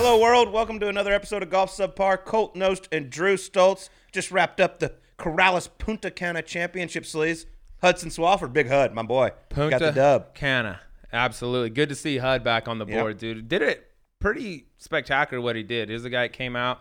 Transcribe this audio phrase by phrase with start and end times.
[0.00, 0.52] Hello, world.
[0.52, 2.24] Welcome to another episode of Golf Subpar.
[2.24, 7.46] Colt Knost and Drew Stoltz just wrapped up the Corales Punta Cana Championship sleeves.
[7.82, 9.32] Hudson Swafford, big Hud, my boy.
[9.48, 10.34] Punta Got the dub.
[10.36, 10.82] Cana.
[11.12, 11.70] Absolutely.
[11.70, 13.00] Good to see Hud back on the Yep.
[13.00, 13.48] board, dude.
[13.48, 13.90] Did it
[14.20, 15.88] pretty spectacular what he did.
[15.88, 16.80] He's the guy that came out,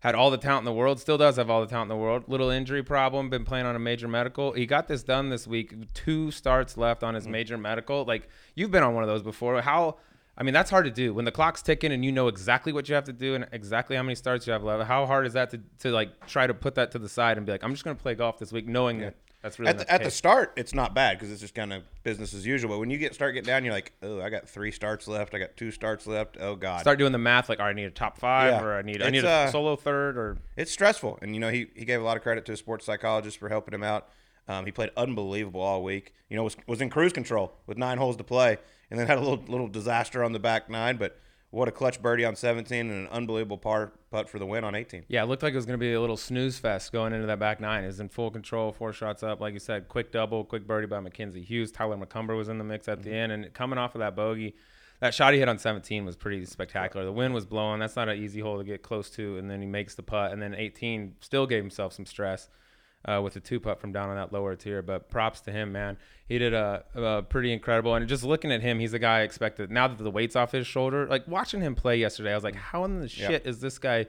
[0.00, 2.02] had all the talent in the world, still does have all the talent in the
[2.02, 2.24] world.
[2.28, 4.52] Little injury problem, been playing on a major medical.
[4.52, 5.74] He got this done this week.
[5.92, 7.32] Two starts left on his mm.
[7.32, 8.06] major medical.
[8.06, 9.60] Like, you've been on one of those before.
[9.60, 9.98] How
[10.36, 11.14] I mean, that's hard to do.
[11.14, 13.94] When the clock's ticking and you know exactly what you have to do and exactly
[13.96, 16.54] how many starts you have left, how hard is that to, to like try to
[16.54, 18.66] put that to the side and be like, I'm just gonna play golf this week
[18.66, 21.54] knowing that that's really At the, at the start, it's not bad because it's just
[21.54, 22.70] kind of business as usual.
[22.70, 25.34] But when you get start getting down, you're like, oh, I got three starts left.
[25.34, 26.38] I got two starts left.
[26.40, 28.62] Oh God, start doing the math like, all right, I need a top five, Yeah.
[28.62, 31.18] or I need I need a uh, solo third, or it's stressful.
[31.20, 33.50] And you know, he he gave a lot of credit to a sports psychologist for
[33.50, 34.08] helping him out.
[34.48, 36.14] Um, he played unbelievable all week.
[36.28, 38.58] You know, was was in cruise control with nine holes to play,
[38.90, 40.96] and then had a little little disaster on the back nine.
[40.96, 41.18] But
[41.50, 44.74] what a clutch birdie on 17 and an unbelievable par putt for the win on
[44.74, 45.04] 18.
[45.08, 47.26] yeah, it looked like it was going to be a little snooze fest going into
[47.28, 47.84] that back nine.
[47.84, 50.98] Is in full control, four shots up, like you said, quick double, quick birdie by
[51.00, 51.70] Mackenzie Hughes.
[51.70, 53.08] Tyler McCumber was in the mix at Mm-hmm.
[53.10, 54.54] the end, and coming off of that bogey.
[55.00, 57.04] That shot he hit on 17 was pretty spectacular.
[57.04, 57.80] The wind was blowing.
[57.80, 59.36] That's not an easy hole to get close to.
[59.38, 60.32] And then he makes the putt.
[60.32, 62.48] And then 18 still gave himself some stress.
[63.04, 64.82] Uh, with a two putt from down on that lower tier.
[64.82, 65.96] But props to him, man.
[66.26, 67.94] He did a, a pretty incredible.
[67.94, 69.70] And just looking at him, he's the guy I expected.
[69.70, 72.56] Now that the weight's off his shoulder, like watching him play yesterday, I was like,
[72.56, 74.06] how in the shit is this guy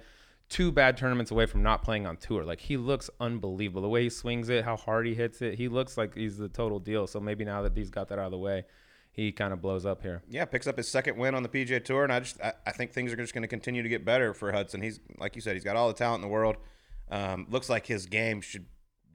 [0.48, 2.46] two bad tournaments away from not playing on tour?
[2.46, 3.82] Like he looks unbelievable.
[3.82, 6.50] The way he swings it, how hard he hits it, he looks like he's the
[6.50, 7.06] total deal.
[7.08, 8.64] So maybe now that he's got that out of the way,
[9.12, 10.24] he kind of blows up here.
[10.30, 12.72] Yeah, picks up his second win on the PGA Tour, and I just I, I
[12.72, 14.82] think things are just going to continue to get better for Hudson.
[14.82, 16.58] He's like you said, he's got all the talent in the world.
[17.10, 18.66] Um, looks like his game should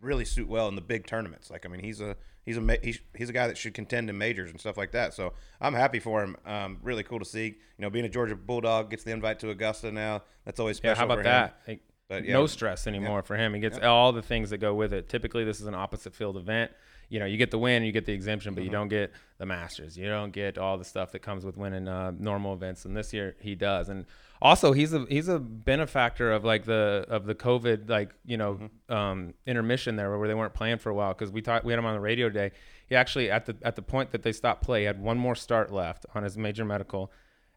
[0.01, 1.51] really suit well in the big tournaments.
[1.51, 4.19] Like I mean, he's a he's a he's, he's a guy that should contend in
[4.19, 5.15] majors and stuff like that.
[5.15, 6.37] So I'm happy for him.
[6.47, 7.45] Um, really cool to see.
[7.47, 10.23] You know, being a Georgia Bulldog gets the invite to Augusta now.
[10.45, 11.03] That's always special.
[11.03, 11.61] Yeah, how about that?
[11.67, 12.33] Like, But, yeah.
[12.35, 13.55] no stress anymore for him.
[13.55, 15.09] He gets all the things that go with it.
[15.09, 16.73] Typically, this is an opposite field event.
[17.11, 18.61] You know, you get the win, you get the exemption, Mm-hmm.
[18.61, 19.99] but you don't get the Masters.
[19.99, 22.85] You don't get all the stuff that comes with winning uh, normal events.
[22.87, 23.89] And this year, he does.
[23.89, 24.07] And
[24.41, 28.55] also, he's a he's a benefactor of like the of the COVID like you know
[28.55, 28.95] Mm-hmm.
[28.95, 31.79] um, intermission there where they weren't playing for a while because we talked we had
[31.79, 32.53] him on the radio today.
[32.87, 35.35] He actually at the at the point that they stopped play, he had one more
[35.35, 37.13] start left on his major medical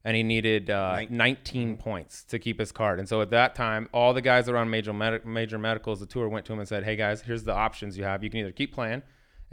[0.06, 3.00] and he needed uh, 19 points to keep his card.
[3.00, 6.02] And so at that time, all the guys that were on major med- major medicals,
[6.02, 8.22] the tour went to him and said, "Hey guys, here's the options you have.
[8.24, 9.04] You can either keep playing,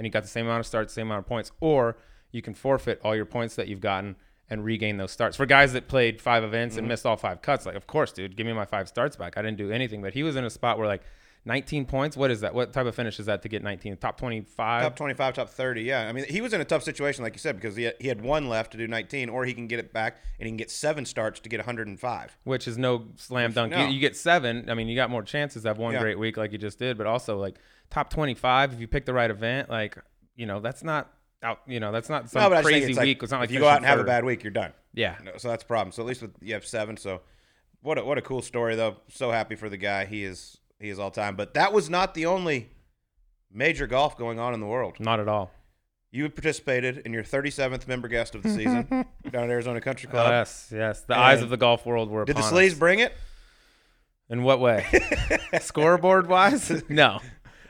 [0.01, 1.99] and you got the same amount of starts, same amount of points, or
[2.33, 4.17] you can forfeit all your points that you've gotten."
[4.53, 6.89] And regain those starts for guys that played five events and mm-hmm.
[6.89, 7.67] missed all five cuts.
[7.67, 9.39] Like, of course, dude, give me my five starts back.
[9.39, 11.03] I didn't do anything, but he was in a spot where like
[11.47, 12.17] 19 points.
[12.17, 12.55] What is that?
[12.55, 13.97] What type of finish is that to get 19?
[13.97, 14.83] Top 25?
[14.83, 15.83] Top 25, top 30.
[15.83, 16.07] Yeah.
[16.07, 18.09] I mean, he was in a tough situation, like you said, because he had, he
[18.09, 20.59] had one left to do 19, or he can get it back and he can
[20.59, 22.37] get seven starts to get 105.
[22.45, 23.73] which is no slam dunk.
[23.73, 23.87] No.
[23.87, 24.69] You, you get seven.
[24.69, 26.01] I mean, you got more chances to have one Yeah.
[26.01, 27.59] great week like you just did, but also like
[27.91, 29.69] top twenty-five if you pick the right event.
[29.71, 29.97] Like
[30.37, 31.13] you know, that's not
[31.43, 31.61] out.
[31.67, 33.23] You know, that's not some no, but I think crazy it's like, week.
[33.23, 34.73] It's not like if you go out and finishing have a bad week, you're done.
[34.93, 35.93] Yeah, No, so that's a problem.
[35.93, 36.97] So at least with you have seven.
[36.97, 37.21] So
[37.83, 38.97] what a, what a cool story though.
[39.09, 40.05] So happy for the guy.
[40.05, 41.37] He is he is all time.
[41.37, 42.71] But that was not the only
[43.53, 44.97] major golf going on in the world.
[44.99, 45.51] not at all.
[46.13, 48.85] You participated in your 37th member guest of the season
[49.31, 50.31] down at Arizona Country Oh, Club.
[50.31, 51.03] yes, yes.
[51.03, 52.79] The eyes of the golf world were Did the sleeves us.
[52.81, 53.13] bring it?
[54.29, 54.87] In what way?
[55.61, 56.83] Scoreboard wise?
[56.89, 57.21] No.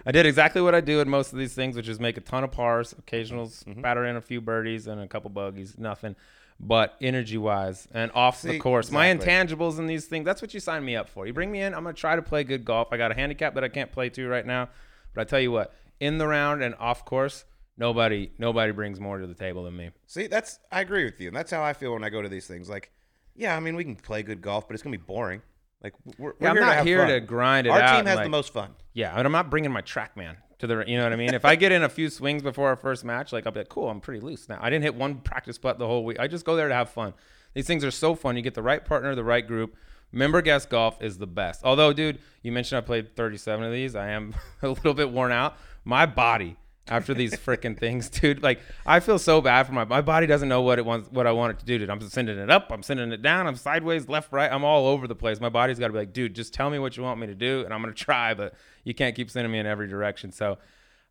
[0.07, 2.21] I did exactly what I do in most of these things, which is make a
[2.21, 3.81] ton of pars, occasional Mm-hmm.
[3.81, 6.17] spatter in a few birdies and a couple bogeys, nothing.
[6.63, 10.53] But energy wise and off See, the course, my intangibles and these things, that's what
[10.53, 11.27] you sign me up for.
[11.27, 12.89] You bring me in, I'm going to try to play good golf.
[12.93, 14.69] I got a handicap that I can't play to right now.
[15.15, 17.45] But I tell you what, in the round and off course,
[17.79, 19.91] nobody nobody brings more to the table than me.
[20.07, 22.29] See, that's I agree with you, and that's how I feel when I go to
[22.29, 22.69] these things.
[22.69, 22.91] Like,
[23.35, 25.41] yeah, I mean, we can play good golf, but it's gonna be boring.
[25.83, 27.09] Like, we're, we're I'm here not have here fun.
[27.09, 27.81] to grind it out.
[27.81, 28.75] Our out team has the most fun.
[28.93, 31.33] Yeah, and I'm not bringing my TrackMan to the, you know what I mean?
[31.33, 33.69] if I get in a few swings before our first match, like I'll be like,
[33.69, 34.59] cool, I'm pretty loose now.
[34.61, 36.21] I didn't hit one practice putt the whole week.
[36.21, 37.15] I just go there to have fun.
[37.55, 38.37] These things are so fun.
[38.37, 39.75] You get the right partner, the right group.
[40.13, 41.63] Member guest golf is the best.
[41.65, 43.95] Although, dude, you mentioned I played 37 of these.
[43.95, 45.57] I am a little bit worn out.
[45.85, 46.57] My body
[46.89, 48.43] after these freaking things, dude.
[48.43, 51.27] Like I feel so bad for my my body doesn't know what it wants what
[51.27, 51.91] I want it to do, dude.
[51.91, 54.51] I'm sending it up, I'm sending it down, I'm sideways, left, right.
[54.51, 55.41] I'm all over the place.
[55.41, 57.35] My body's got to be like, dude, just tell me what you want me to
[57.35, 58.35] do, and I'm gonna try.
[58.35, 58.55] But
[58.85, 60.33] you can't keep sending me in every direction.
[60.33, 60.59] So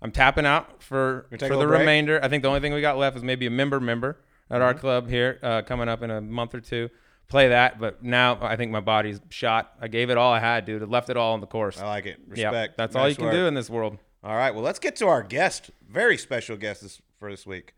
[0.02, 1.80] I'm tapping out for for the break?
[1.80, 2.20] remainder.
[2.24, 4.18] I think the only thing we got left is maybe a member member
[4.50, 6.90] at our club here uh, coming up in a month or two.
[7.28, 9.72] Play that, but now I think my body's shot.
[9.80, 10.82] I gave it all I had, dude.
[10.82, 11.80] I left it all on the course.
[11.80, 12.18] I like it.
[12.28, 12.76] Respect.
[12.76, 13.34] that's all Nice you can work.
[13.36, 14.00] do in this world.
[14.24, 15.72] All right, well, let's get to our guest.
[15.88, 17.74] Very special guest this, for this week.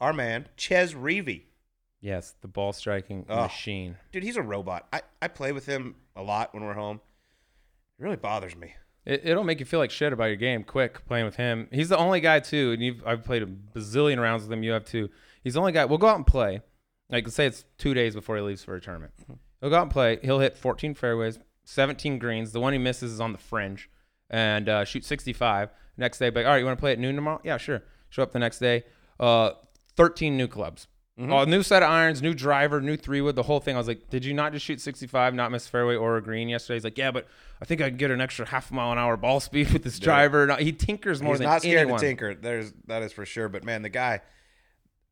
[0.00, 1.42] Our man, Chez Reavie.
[2.00, 3.42] Yes, the ball striking Oh.
[3.42, 3.96] machine.
[4.12, 4.86] Dude, he's a robot.
[4.92, 7.00] I, I play with him a lot when we're home.
[7.98, 8.74] It really bothers me.
[9.04, 11.68] It, it'll make you feel like shit about your game quick playing with him.
[11.72, 14.62] He's the only guy too, and you've I've played a bazillion rounds with him.
[14.62, 15.10] You have too.
[15.42, 15.84] He's the only guy.
[15.84, 16.62] We'll go out and play.
[17.10, 19.12] Like let's say it's two days before he leaves for a tournament.
[19.22, 19.32] Mm-hmm.
[19.60, 20.18] He'll go out and play.
[20.22, 22.52] He'll hit 14 fairways, 17 greens.
[22.52, 23.90] The one he misses is on the fringe,
[24.30, 25.70] and uh, shoot 65.
[25.96, 27.40] Next day, but all right, you want to play at noon tomorrow?
[27.44, 27.82] Yeah, sure.
[28.08, 28.84] Show up the next day.
[29.18, 29.50] Uh,
[29.96, 30.86] 13 new clubs.
[31.28, 33.74] Oh, new set of irons, new driver, new three wood, the whole thing.
[33.74, 36.48] I was like, did you not just shoot 65, not miss fairway or a green
[36.48, 36.76] yesterday?
[36.76, 37.26] He's like, yeah, but
[37.60, 39.98] I think I can get an extra half mile an hour ball speed with this
[39.98, 40.46] driver.
[40.46, 42.00] No, he tinkers more he's than not scared anyone.
[42.00, 42.34] to tinker.
[42.34, 43.50] There's that is for sure.
[43.50, 44.22] But man, the guy,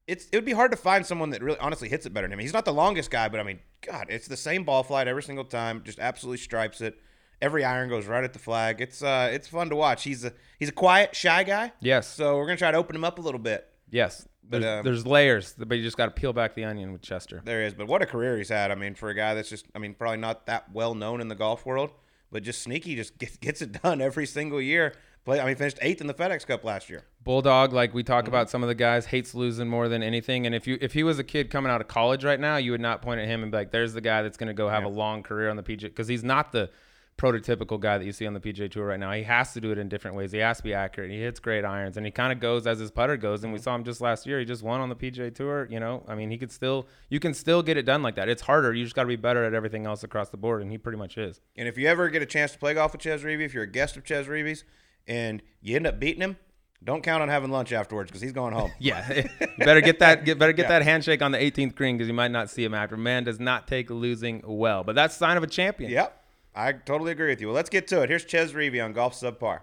[0.06, 2.32] it's it would be hard to find someone that really honestly hits it better than
[2.32, 2.38] him.
[2.38, 5.22] He's not the longest guy, but I mean, God, it's the same ball flight every
[5.22, 5.82] single time.
[5.84, 6.98] Just absolutely stripes it.
[7.40, 8.80] Every iron goes right at the flag.
[8.80, 10.04] It's uh, it's fun to watch.
[10.04, 11.72] He's a he's a quiet, shy guy.
[11.80, 13.66] Yes, So we're gonna try to open him up a little bit.
[13.90, 14.26] yes.
[14.50, 17.02] But, There's, um, there's layers, but you just got to peel back the onion with
[17.02, 17.42] Chester.
[17.44, 18.70] There is, but what a career he's had.
[18.70, 21.28] I mean, for a guy that's just, I mean, probably not that well known in
[21.28, 21.90] the golf world,
[22.32, 24.94] but just sneaky, just gets, gets it done every single year.
[25.26, 27.04] Play, I mean, finished eighth in the FedEx Cup last year.
[27.24, 28.10] Bulldog, like we Mm-hmm.
[28.10, 30.46] talk about, some of the guys hates losing more than anything.
[30.46, 32.70] And if you if he was a kid coming out of college right now, you
[32.70, 34.70] would not point at him and be like, "There's the guy that's going to go
[34.70, 36.70] have a long career on the PGA," because he's not the
[37.18, 39.12] prototypical guy that you see on the PGA Tour right now.
[39.12, 40.32] He has to do it in different ways.
[40.32, 41.10] He has to be accurate.
[41.10, 43.40] He hits great irons, and he kind of goes as his putter goes.
[43.40, 43.46] Mm-hmm.
[43.46, 44.38] And we saw him just last year.
[44.38, 45.66] He just won on the PGA Tour.
[45.70, 48.28] You know, I mean, he could still you can still get it done like that.
[48.28, 48.72] It's harder.
[48.72, 50.98] You just got to be better at everything else across the board, and he pretty
[50.98, 51.40] much is.
[51.56, 53.64] And if you ever get a chance to play golf with Chez Reavie, if you're
[53.64, 54.64] a guest of Chez Reavie's
[55.06, 56.36] and you end up beating him,
[56.84, 58.70] don't count on having lunch afterwards because he's going home.
[58.78, 59.26] Yeah,
[59.58, 60.24] better get that.
[60.24, 62.74] Get, better get that handshake on the 18th green because you might not see him
[62.74, 62.96] after.
[62.96, 65.90] Man does not take losing well, but that's sign of a champion.
[65.90, 66.17] Yep.
[66.58, 67.46] I totally agree with you.
[67.46, 68.10] Well, let's get to it.
[68.10, 69.60] Here's Chez Reavie on Golf Subpar.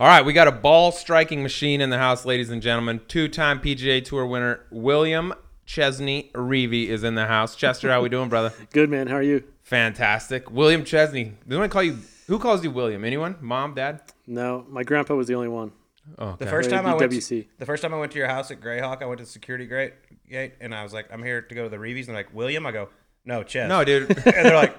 [0.00, 3.00] All right, we got a ball striking machine in the house, ladies and gentlemen.
[3.06, 5.32] Two-time PGA Tour winner William
[5.66, 7.54] Chesney Reavie is in the house.
[7.54, 8.52] Chester, how are we doing, brother?
[8.72, 9.06] Good man.
[9.06, 9.44] How are you?
[9.62, 10.50] Fantastic.
[10.50, 11.24] William Chesney.
[11.24, 11.98] Does anyone call you?
[12.26, 13.04] Who calls you William?
[13.04, 13.36] Anyone?
[13.40, 14.00] Mom, dad?
[14.26, 15.70] No, my grandpa was the only one.
[16.18, 18.50] Oh, The first time I went, to, the first time I went to your house
[18.50, 19.92] at Greyhawk, I went to the security gate,
[20.28, 22.34] gate, and I was like, "I'm here to go to the Reavies," and they're like,
[22.34, 22.88] "William," I go,
[23.24, 24.08] "No, Chez." No, dude.
[24.26, 24.76] and they're like,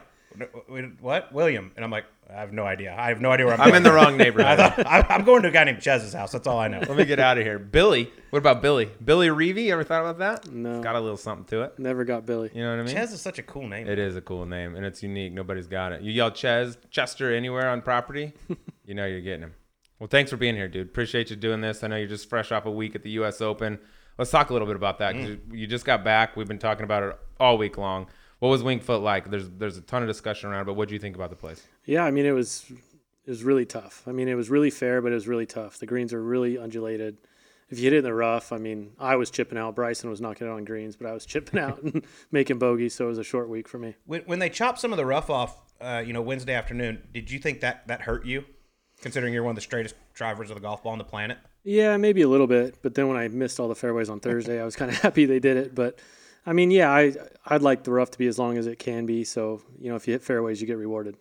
[1.00, 2.96] "What, William?" And I'm like, "I have no idea.
[2.98, 3.78] I have no idea where I'm." I'm going.
[3.78, 4.58] in the wrong I neighborhood.
[4.58, 6.32] thought, I- I'm going to a guy named Chez's house.
[6.32, 6.80] That's all I know.
[6.80, 7.60] Let me get out of here.
[7.60, 8.12] Billy.
[8.30, 8.90] What about Billy?
[9.04, 9.70] Billy Reavie?
[9.72, 10.52] Ever thought about that?
[10.52, 10.76] No.
[10.76, 11.78] It's got a little something to it.
[11.80, 12.50] Never got Billy.
[12.54, 12.96] You know what I mean?
[12.96, 13.88] Chez is such a cool name.
[13.88, 15.34] It is a cool name and it's unique.
[15.34, 16.02] Nobody's got it.
[16.02, 18.34] You yell Chez, Chester anywhere on property,
[18.86, 19.54] you know you're getting him.
[20.00, 20.88] Well, thanks for being here, dude.
[20.88, 21.84] Appreciate you doing this.
[21.84, 23.40] I know you're just fresh off a week at the U.S.
[23.42, 23.78] Open.
[24.18, 25.14] Let's talk a little bit about that.
[25.16, 25.28] Mm.
[25.28, 26.36] you- you just got back.
[26.36, 28.08] We've been talking about it all week long.
[28.42, 29.30] What was Winged Foot like?
[29.30, 31.36] There's there's a ton of discussion around, it, but what do you think about the
[31.36, 31.64] place?
[31.86, 34.02] Yeah, I mean it was it was really tough.
[34.08, 35.78] I mean it was really fair, but it was really tough.
[35.78, 37.18] The greens are really undulated.
[37.70, 39.76] If you hit it in the rough, I mean, I was chipping out.
[39.76, 43.06] Bryson was knocking it on greens, but I was chipping out and making bogeys, so
[43.06, 43.96] it was a short week for me.
[44.06, 47.30] When, when they chopped some of the rough off, uh, you know, Wednesday afternoon, did
[47.32, 48.44] you think that that hurt you,
[49.02, 51.38] considering you're one of the straightest drivers of the golf ball on the planet?
[51.64, 54.60] Yeah, maybe a little bit, but then when I missed all the fairways on Thursday,
[54.60, 55.74] I was kind of happy they did it.
[55.74, 56.00] But
[56.46, 57.14] I mean, yeah, I
[57.46, 59.24] I'd like the rough to be as long as it can be.
[59.24, 61.18] So you know, if you hit fairways, you get rewarded.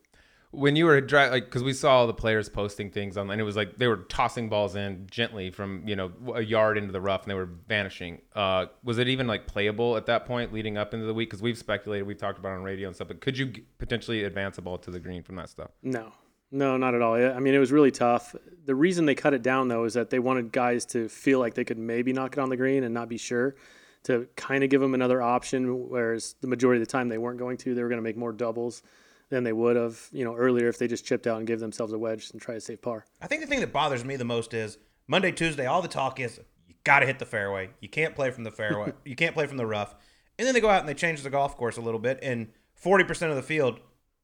[0.53, 3.41] When you were dri like, because we saw all the players posting things on, and
[3.41, 6.91] it was like they were tossing balls in gently from you know a yard into
[6.91, 8.21] the rough, and they were vanishing.
[8.35, 11.31] Uh, was it even like playable at that point leading up into the week?
[11.31, 13.65] Because we've speculated, we've talked about it on radio and stuff, but could you g-
[13.79, 15.71] potentially advance a ball to the green from that stuff?
[15.85, 16.13] No,
[16.51, 17.15] no, not at all.
[17.15, 18.35] I mean, it was really tough.
[18.65, 21.55] The reason they cut it down though is that they wanted guys to feel like
[21.55, 23.55] they could maybe knock it on the green and not be sure,
[24.05, 25.89] to kind of give them another option.
[25.89, 27.75] Whereas the majority of the time they weren't going to.
[27.75, 28.83] They were going to make more doubles
[29.29, 31.93] than they would have, you know, earlier if they just chipped out and gave themselves
[31.93, 33.07] a wedge and try to save par.
[33.21, 34.77] I think the thing that bothers me the most is
[35.07, 37.71] Monday, Tuesday, all the talk is you got to hit the fairway.
[37.81, 38.93] You can't play from the fairway.
[39.05, 39.95] you can't play from the rough.
[40.39, 42.49] And then they go out and they change the golf course a little bit, and
[42.83, 43.79] 40% of the field,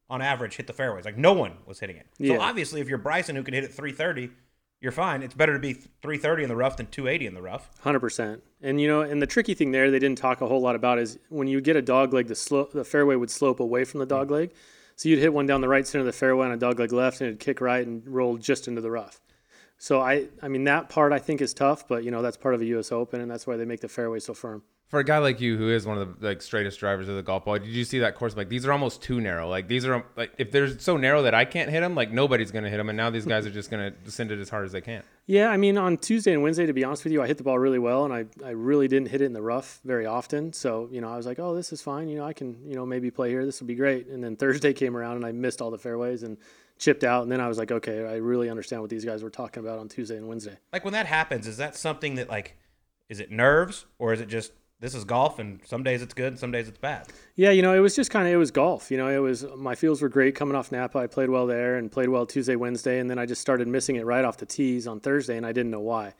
[0.09, 1.05] on average, hit the fairways.
[1.05, 2.07] Like no one was hitting it.
[2.25, 4.31] So obviously, if you're Bryson who can hit it 330,
[4.79, 5.23] you're fine.
[5.23, 7.69] It's better to be 330 in the rough than 280 in the rough.
[7.81, 8.43] Hundred percent.
[8.61, 10.99] And you know, and the tricky thing there they didn't talk a whole lot about
[10.99, 13.99] is when you get a dog leg, the slope, the fairway would slope away from
[13.99, 14.09] the mm.
[14.09, 14.51] dog leg.
[14.95, 16.91] So you'd hit one down the right center of the fairway on a dog leg
[16.91, 19.21] left, and it'd kick right and roll just into the rough.
[19.77, 22.55] So I, I mean, that part I think is tough, but you know, that's part
[22.55, 22.91] of a U.S.
[22.91, 24.63] Open, and that's why they make the fairway so firm.
[24.89, 27.23] For a guy like you, who is one of the like straightest drivers of the
[27.23, 28.37] golf ball, did you see that course?
[28.37, 29.49] Like these are almost too narrow.
[29.49, 32.51] Like these are like if they're so narrow that I can't hit them, like nobody's
[32.51, 32.89] gonna hit them.
[32.89, 35.03] And now these guys are just gonna send it as hard as they can.
[35.25, 37.43] Yeah, I mean, on Tuesday and Wednesday, to be honest with you, I hit the
[37.43, 40.53] ball really well, and I, I really didn't hit it in the rough very often.
[40.53, 42.07] So, you know, I was like, oh, this is fine.
[42.07, 43.45] You know, I can, you know, maybe play here.
[43.45, 44.07] This will be great.
[44.07, 46.37] And then Thursday came around, and I missed all the fairways and
[46.79, 47.23] chipped out.
[47.23, 49.79] And then I was like, okay, I really understand what these guys were talking about
[49.79, 50.57] on Tuesday and Wednesday.
[50.71, 52.55] Like when that happens, is that something that like
[53.09, 56.27] is it nerves or is it just this is golf and some days it's good
[56.27, 57.07] and some days it's bad?
[57.35, 58.91] Yeah, you know, it was just kind of it was golf.
[58.91, 60.99] You know, it was my fields were great coming off Napa.
[60.99, 63.95] I played well there and played well Tuesday, Wednesday, and then I just started missing
[63.95, 66.13] it right off the tees on Thursday, and I didn't know why.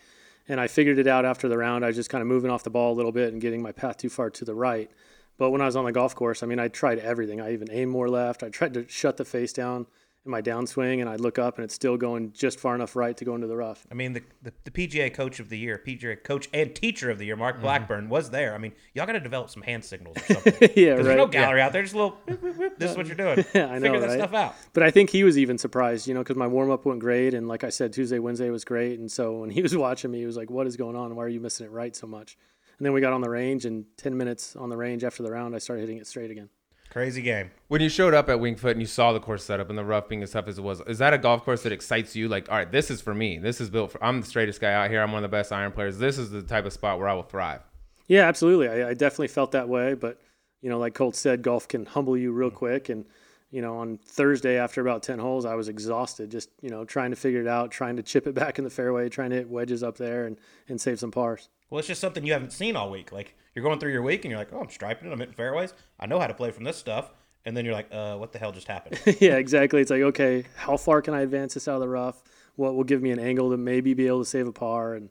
[0.48, 1.84] And I figured it out after the round.
[1.84, 3.72] I was just kind of moving off the ball a little bit and getting my
[3.72, 4.90] path too far to the right.
[5.38, 7.42] But when I was on the golf course, I mean, I tried everything.
[7.42, 8.44] I even aimed more left.
[8.44, 9.86] I tried to shut the face down
[10.28, 13.18] in my downswing, and I look up and it's still going just far enough right
[13.18, 13.86] to go into the rough.
[13.92, 17.18] I mean, the, the, the PGA Coach of the Year, PGA Coach and Teacher of
[17.18, 17.64] the Year, Mark mm-hmm.
[17.64, 18.54] Blackburn, was there.
[18.54, 20.54] I mean, y'all got to develop some hand signals or something.
[20.76, 21.04] yeah, 'Cause right.
[21.04, 21.82] There's no gallery out there.
[21.82, 22.18] Just a little.
[22.28, 22.80] whoop, whoop, whoop.
[22.80, 23.46] This is what you're doing.
[23.54, 24.20] Yeah, I know, Figure that right?
[24.20, 24.56] stuff out.
[24.74, 27.34] But I think he was even surprised, you know, because my warm up went great,
[27.34, 30.20] and like I said, Tuesday, Wednesday was great, and so when he was watching me,
[30.20, 31.16] he was like, "What is going on?
[31.16, 32.38] Why are you missing it right so much?"
[32.78, 35.32] And then we got on the range, and ten minutes on the range after the
[35.32, 36.50] round, I started hitting it straight again.
[36.90, 37.52] Crazy game.
[37.68, 39.84] When you showed up at Winged Foot and you saw the course setup and the
[39.84, 42.28] rough being as tough as it was, is that a golf course that excites you?
[42.28, 43.38] Like, all right, this is for me.
[43.38, 44.04] This is built for.
[44.04, 45.02] I'm the straightest guy out here.
[45.02, 45.98] I'm one of the best iron players.
[45.98, 47.62] This is the type of spot where I will thrive.
[48.08, 48.70] Yeah, absolutely.
[48.70, 50.22] I, I definitely felt that way, but
[50.62, 52.58] you know, like Colt said, golf can humble you real mm-hmm.
[52.58, 53.06] quick, and
[53.52, 57.12] you know, on Thursday after about ten holes, I was exhausted, just you know, trying
[57.12, 59.50] to figure it out, trying to chip it back in the fairway, trying to hit
[59.50, 61.50] wedges up there, and and save some pars.
[61.70, 63.12] Well, it's just something you haven't seen all week.
[63.12, 65.12] Like you're going through your week and you're like, oh, I'm striping it.
[65.12, 65.74] I'm hitting fairways.
[66.00, 67.10] I know how to play from this stuff.
[67.44, 69.00] And then you're like, uh, what the hell just happened?
[69.20, 69.82] yeah, exactly.
[69.82, 72.22] It's like, okay, how far can I advance this out of the rough?
[72.56, 74.94] What will give me an angle to maybe be able to save a par?
[74.94, 75.10] And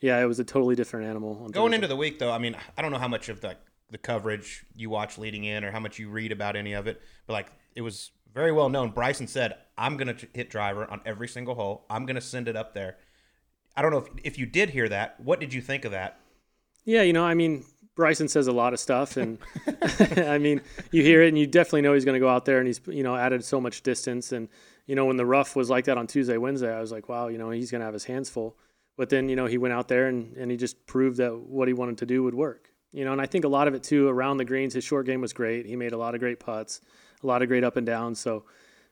[0.00, 1.30] yeah, it was a totally different animal.
[1.42, 1.74] On Going Thursday.
[1.74, 3.56] into the week, though, I mean, I don't know how much of the
[3.90, 7.02] the coverage you watch leading in or how much you read about any of it,
[7.26, 8.90] but like it was very well known.
[8.90, 11.84] Bryson said, "I'm gonna hit driver on every single hole.
[11.90, 12.96] I'm gonna send it up there."
[13.76, 15.18] I don't know if if you did hear that.
[15.18, 16.20] What did you think of that?
[16.84, 17.64] Yeah, you know, I mean,
[17.98, 19.38] Bryson says a lot of stuff, and
[20.16, 20.60] I mean,
[20.92, 22.80] you hear it, and you definitely know he's going to go out there, and he's
[22.86, 24.48] you know added so much distance, and
[24.86, 27.26] you know when the rough was like that on Tuesday, Wednesday, I was like, wow,
[27.26, 28.56] you know, he's going to have his hands full.
[28.96, 31.66] But then you know he went out there and and he just proved that what
[31.66, 32.70] he wanted to do would work.
[32.92, 35.04] You know, and I think a lot of it too around the greens, his short
[35.04, 35.66] game was great.
[35.66, 36.80] He made a lot of great putts,
[37.20, 38.20] a lot of great up and downs.
[38.20, 38.44] So,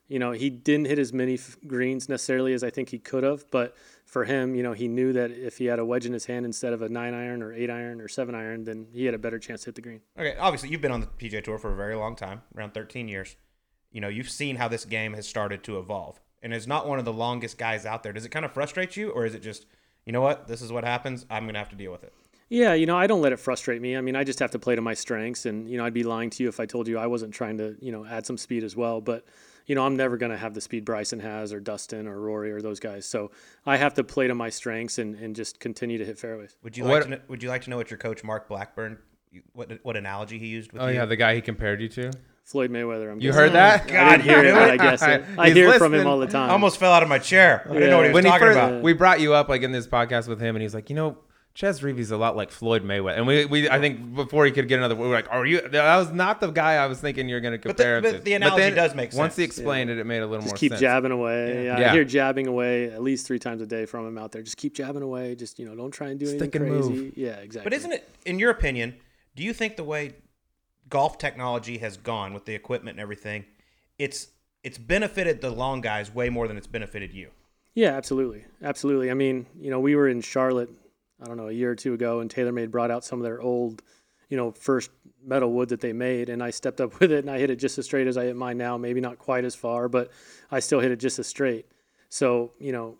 [0.07, 3.23] you know, he didn't hit as many f- greens necessarily as I think he could
[3.23, 6.13] have, but for him, you know, he knew that if he had a wedge in
[6.13, 9.05] his hand instead of a nine iron or eight iron or seven iron, then he
[9.05, 10.01] had a better chance to hit the green.
[10.17, 13.07] Okay, obviously you've been on the PGA Tour for a very long time, around 13
[13.07, 13.35] years.
[13.91, 16.99] You know, you've seen how this game has started to evolve, and is not one
[16.99, 18.13] of the longest guys out there.
[18.13, 19.65] Does it kind of frustrate you, or is it just,
[20.05, 21.25] you know what, this is what happens.
[21.29, 22.13] I'm gonna have to deal with it.
[22.49, 23.97] Yeah, you know, I don't let it frustrate me.
[23.97, 26.03] I mean, I just have to play to my strengths, and you know, I'd be
[26.03, 28.37] lying to you if I told you I wasn't trying to, you know, add some
[28.37, 29.01] speed as well.
[29.01, 29.25] But
[29.65, 32.51] you know, I'm never going to have the speed Bryson has, or Dustin, or Rory,
[32.53, 33.05] or those guys.
[33.05, 33.31] So
[33.65, 36.55] I have to play to my strengths and, and just continue to hit fairways.
[36.63, 38.47] Would you What- like to know, Would you like to know what your coach Mark
[38.47, 38.97] Blackburn,
[39.51, 40.95] what what analogy he used with Oh you?
[40.95, 42.11] yeah, the guy he compared you to.
[42.45, 43.11] Floyd Mayweather.
[43.11, 43.41] I'm You guessing.
[43.41, 43.91] heard that?
[43.91, 45.25] I didn't hear it, but I guess it.
[45.37, 46.49] I He's hear it from him all the time.
[46.49, 47.67] I almost fell out of my chair.
[47.69, 48.81] I didn't know what he was when he talking first, about.
[48.83, 51.17] we brought you up like in this podcast with him, and he's like, you know,
[51.57, 54.67] Chez Reavie's a lot like Floyd Mayweather, and we, we I think before he could
[54.67, 55.59] get another, we were like, are you?
[55.67, 57.97] That was not the guy I was thinking you're going to the- compare.
[57.97, 58.19] him but to.
[58.19, 59.17] the analogy does make sense.
[59.17, 59.57] Once he sense.
[59.57, 60.51] explained it, it made a little more sense.
[60.51, 60.81] just keep sense.
[60.81, 61.65] jabbing away.
[61.65, 61.79] Yeah.
[61.79, 61.89] Yeah.
[61.89, 64.43] I hear jabbing away at least three times a day from him out there.
[64.43, 65.33] Just keep jabbing away.
[65.33, 66.89] Just you know, don't try and do anything Stick and crazy.
[66.93, 67.17] move.
[67.17, 67.63] Yeah, exactly.
[67.63, 68.95] But isn't it, in your opinion,
[69.35, 70.13] do you think the way
[70.89, 73.45] golf technology has gone with the equipment and everything,
[73.97, 74.27] it's
[74.63, 77.31] it's benefited the long guys way more than it's benefited you?
[77.73, 79.09] Yeah, absolutely, absolutely.
[79.09, 80.69] I mean, you know, we were in Charlotte,
[81.21, 83.41] I don't know, a year or two ago, and TaylorMade brought out some of their
[83.41, 83.81] old,
[84.29, 84.91] you know, first
[85.23, 87.57] metal wood that they made, and I stepped up with it and I hit it
[87.57, 88.77] just as straight as I hit mine now.
[88.77, 90.11] Maybe not quite as far, but
[90.51, 91.65] I still hit it just as straight.
[92.09, 92.97] So, you know,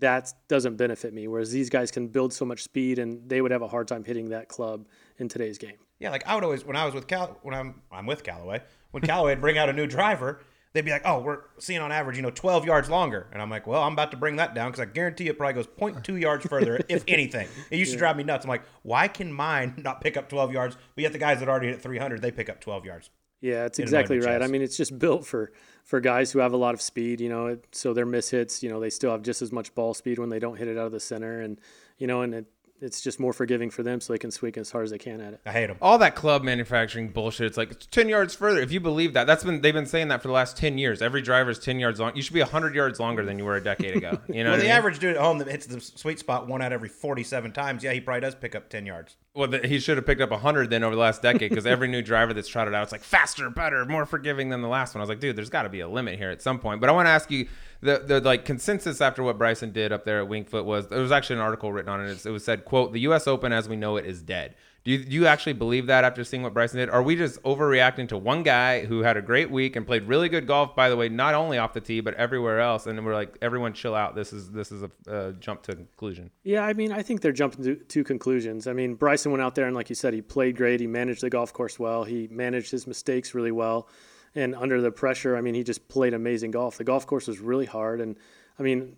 [0.00, 1.28] that doesn't benefit me.
[1.28, 4.04] Whereas these guys can build so much speed, and they would have a hard time
[4.04, 4.86] hitting that club
[5.18, 5.76] in today's game.
[5.98, 8.62] Yeah, like I would always when I was with Cal when I'm I'm with Callaway
[8.94, 10.40] when Callaway would bring out a new driver,
[10.74, 13.48] they'd be like, "Oh, we're seeing on average, you know, 12 yards longer," and I'm
[13.48, 16.20] like, "Well, I'm about to bring that down because I guarantee it probably goes 0.2
[16.20, 18.44] yards further, if anything." It used to drive me nuts.
[18.44, 20.76] I'm like, "Why can mine not pick up 12 yards?
[20.94, 23.78] But yet the guys that already hit 300, they pick up 12 yards." Yeah, that's
[23.78, 24.42] Hit 'em right in exactly right.
[24.42, 25.52] I mean, it's just built for
[25.84, 27.20] for guys who have a lot of speed.
[27.20, 30.18] You know, so their mishits, you know, they still have just as much ball speed
[30.18, 31.60] when they don't hit it out of the center, and
[31.98, 32.46] you know, and it,
[32.84, 35.20] it's just more forgiving for them, so they can swing as hard as they can
[35.20, 35.40] at it.
[35.46, 35.76] I hate them.
[35.82, 37.46] all that club manufacturing bullshit.
[37.46, 38.60] It's like it's ten yards further.
[38.60, 41.02] If you believe that, that's been they've been saying that for the last ten years.
[41.02, 42.14] Every driver is ten yards long.
[42.14, 44.18] You should be hundred yards longer than you were a decade ago.
[44.28, 44.76] You know, Well, the I mean?
[44.76, 47.82] average dude at home that hits the sweet spot one out of every 47 times,
[47.82, 49.16] yeah, he probably does pick up 10 yards.
[49.34, 51.88] Well, the, he should have picked up 100 then over the last decade because every
[51.88, 55.00] new driver that's trotted out, it's like faster, better, more forgiving than the last one.
[55.00, 56.80] I was like, dude, there's got to be a limit here at some point.
[56.80, 57.48] But I want to ask you
[57.84, 61.00] the the like consensus after what Bryson did up there at Winged Foot was there
[61.00, 62.26] was actually an article written on it.
[62.26, 63.26] It was said, "quote The U.S.
[63.26, 66.24] Open as we know it is dead." Do you, do you actually believe that after
[66.24, 66.90] seeing what Bryson did?
[66.90, 70.28] Are we just overreacting to one guy who had a great week and played really
[70.28, 72.86] good golf, by the way, not only off the tee but everywhere else?
[72.86, 74.14] And we're like, everyone chill out.
[74.14, 76.30] This is this is a uh, jump to conclusion.
[76.42, 78.66] Yeah, I mean, I think they're jumping to two conclusions.
[78.66, 80.80] I mean, Bryson went out there and, like you said, he played great.
[80.80, 82.04] He managed the golf course well.
[82.04, 83.88] He managed his mistakes really well.
[84.34, 86.76] And under the pressure, I mean, he just played amazing golf.
[86.76, 88.00] The golf course was really hard.
[88.00, 88.16] And
[88.58, 88.96] I mean,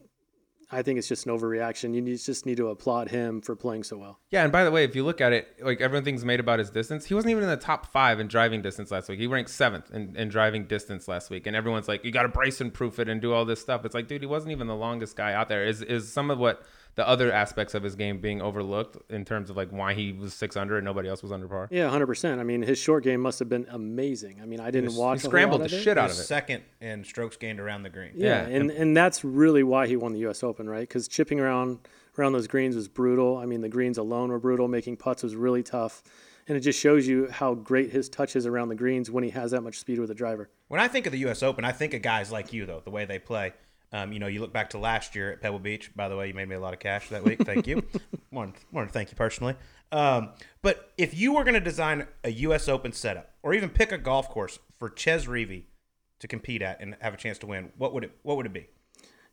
[0.70, 1.94] I think it's just an overreaction.
[1.94, 4.18] You just need to applaud him for playing so well.
[4.30, 6.70] Yeah, and by the way, if you look at it, like everything's made about his
[6.70, 7.04] distance.
[7.04, 9.20] He wasn't even in the top five in driving distance last week.
[9.20, 12.28] He ranked seventh in, in driving distance last week, and everyone's like, "You got to
[12.28, 14.74] Bryson proof it and do all this stuff." It's like, dude, he wasn't even the
[14.74, 15.64] longest guy out there.
[15.64, 16.64] Is is some of what
[16.96, 20.34] the other aspects of his game being overlooked in terms of like why he was
[20.34, 21.68] six under and nobody else was under par?
[21.70, 22.40] Yeah, hundred percent.
[22.40, 24.40] I mean, his short game must have been amazing.
[24.42, 25.20] I mean, I didn't watch.
[25.20, 25.84] He a scrambled lot the of it.
[25.84, 26.24] shit out He of was it.
[26.24, 28.12] second in strokes gained around the green.
[28.16, 30.42] Yeah, Yeah, and and that's really why he won the U.S.
[30.42, 30.80] Open, right?
[30.88, 31.78] Because chipping around
[32.18, 33.36] around those greens was brutal.
[33.36, 34.66] I mean, the greens alone were brutal.
[34.68, 36.02] Making putts was really tough,
[36.48, 39.28] and it just shows you how great his touch is around the greens when he
[39.30, 40.48] has that much speed with a driver.
[40.68, 41.42] When I think of the U.S.
[41.42, 43.52] Open, I think of guys like you, though, the way they play.
[43.92, 45.94] Um, you know, you look back to last year at Pebble Beach.
[45.94, 47.44] By the way, you made me a lot of cash that week.
[47.44, 47.82] Thank you.
[48.32, 49.54] want, want to thank you personally.
[49.92, 50.30] Um,
[50.62, 52.68] but if you were going to design a U.S.
[52.68, 55.64] Open setup, or even pick a golf course for Chez Reavie
[56.18, 58.52] to compete at and have a chance to win, what would it What would it
[58.52, 58.66] be?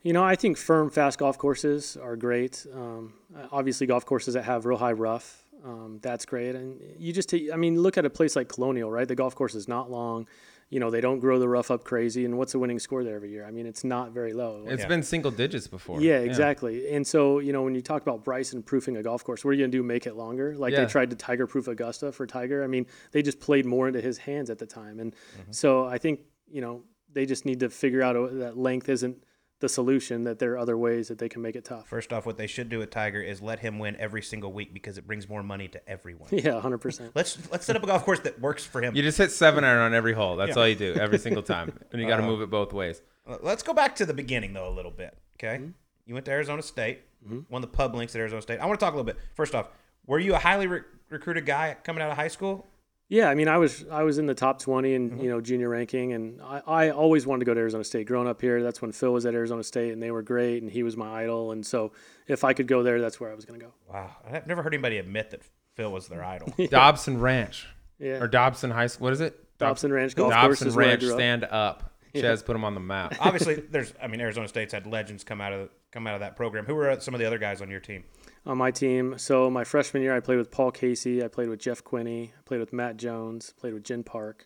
[0.04, 2.66] You know, I think firm, fast golf courses are great.
[2.74, 3.14] Um,
[3.52, 6.56] obviously, golf courses that have real high rough, um, that's great.
[6.56, 9.08] And you just, take, I mean, look at a place like Colonial, right?
[9.08, 10.28] The golf course is not long.
[10.74, 12.26] You know, they don't grow the rough up crazy.
[12.26, 13.46] And what's the winning score there every year?
[13.46, 14.66] I mean, it's not very low.
[14.68, 14.88] It's Yeah.
[14.88, 16.02] been single digits before.
[16.02, 16.90] Yeah, exactly.
[16.90, 19.54] And so, you know, when you talk about Bryson proofing a golf course, what are
[19.54, 19.84] you going to do?
[19.84, 20.56] Make it longer?
[20.58, 20.86] Like Yeah.
[20.86, 22.64] they tried to Tiger proof Augusta for Tiger.
[22.64, 25.00] I mean, they just played more into his hands at the time.
[25.00, 25.52] And mm-hmm.
[25.52, 29.24] so I think, you know, they just need to figure out a- that length isn't
[29.64, 31.88] the solution, that there are other ways that they can make it tough.
[31.88, 34.74] First off, what they should do with Tiger is let him win every single week
[34.74, 36.28] because it brings more money to everyone.
[36.32, 37.12] Yeah, 100%.
[37.16, 38.94] let's let's set up a golf course that works for him.
[38.96, 40.36] You just hit seven iron on every hole.
[40.36, 40.62] That's Yeah.
[40.62, 43.02] all you do every single time, and you got to move it both ways.
[43.26, 45.18] Uh, Let's go back to the beginning though a little bit.
[45.40, 45.70] Okay, Mm-hmm.
[46.06, 47.02] you went to Arizona State,
[47.50, 48.60] won the pub links at Arizona State.
[48.60, 49.18] I want to talk a little bit.
[49.34, 49.70] First off,
[50.06, 52.68] were you a highly re- recruited guy coming out of high school?
[53.14, 55.22] Yeah, I mean, I was I was in the top twenty in mm-hmm.
[55.22, 58.08] you know junior ranking, and I, I always wanted to go to Arizona State.
[58.08, 60.72] Growing up here, that's when Phil was at Arizona State, and they were great, and
[60.72, 61.52] he was my idol.
[61.52, 61.92] And so,
[62.28, 63.72] if I could go there, that's where I was going to go.
[63.88, 65.44] Wow, I've never heard anybody admit that
[65.76, 66.52] Phil was their idol.
[66.72, 67.68] Dobson Ranch
[68.00, 69.06] Yeah, or Dobson High School.
[69.06, 69.40] What is it?
[69.60, 71.02] Dobson Ranch Golf Course Dobson is where I Ranch.
[71.02, 71.18] grew up.
[71.20, 71.94] Stand up.
[72.16, 73.14] Chez put him on the map.
[73.20, 73.94] Obviously, there's.
[74.02, 76.66] I mean, Arizona State's had legends come out of come out of that program.
[76.66, 78.06] Who were some of the other guys on your team?
[78.46, 79.16] On my team.
[79.18, 81.24] So my freshman year, I played with Paul Casey.
[81.24, 82.30] I played with Jeff Quinney.
[82.30, 83.54] I played with Matt Jones.
[83.58, 84.46] Played with Jen Park.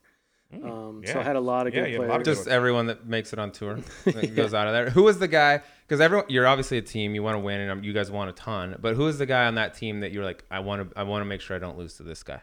[0.64, 1.20] Um, So.
[1.20, 2.38] I had a lot of Yeah, good you had a lot of players.
[2.38, 4.90] good Just everyone that makes it on tour that goes out of there.
[4.90, 5.62] Who was the guy?
[5.86, 7.16] Because everyone, you're obviously a team.
[7.16, 8.76] You want to win, and um, you guys want a ton.
[8.80, 11.04] But who is the guy on that team that you're like, I want to, I
[11.04, 12.42] want to make sure I don't lose to this guy?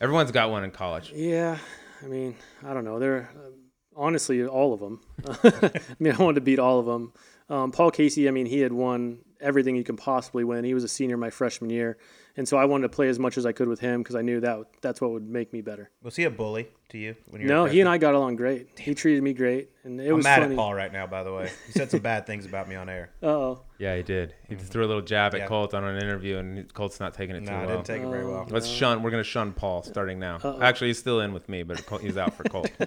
[0.00, 1.12] Everyone's got one in college.
[1.14, 1.58] Yeah,
[2.02, 2.98] I mean, I don't know.
[2.98, 3.50] They're uh,
[3.96, 5.00] honestly all of them.
[5.62, 7.12] I mean, I wanted to beat all of them.
[7.48, 10.64] Um, Paul Casey, I mean, he had won everything you can possibly win.
[10.64, 11.98] He was a senior my freshman year,
[12.36, 14.22] and so I wanted to play as much as I could with him because I
[14.22, 15.90] knew that that's what would make me better.
[16.02, 17.46] Was he a bully to you when you?
[17.46, 17.88] No, a he and?
[17.88, 18.68] I got along great.
[18.78, 20.54] He treated me great, and it I'm was mad funny.
[20.54, 21.06] at Paul right now.
[21.06, 23.10] By the way, he said some bad things about me on air.
[23.22, 24.34] Oh, Yeah, he did.
[24.48, 25.46] He threw a little jab at Yeah.
[25.46, 27.76] Colt on an interview, and Colt's not taking it No, too I well.
[27.76, 28.46] didn't take it very oh, well.
[28.50, 29.02] Let's shun.
[29.02, 30.38] We're gonna shun Paul starting now.
[30.60, 32.70] Actually, he's still in with me, but he's out for Colt.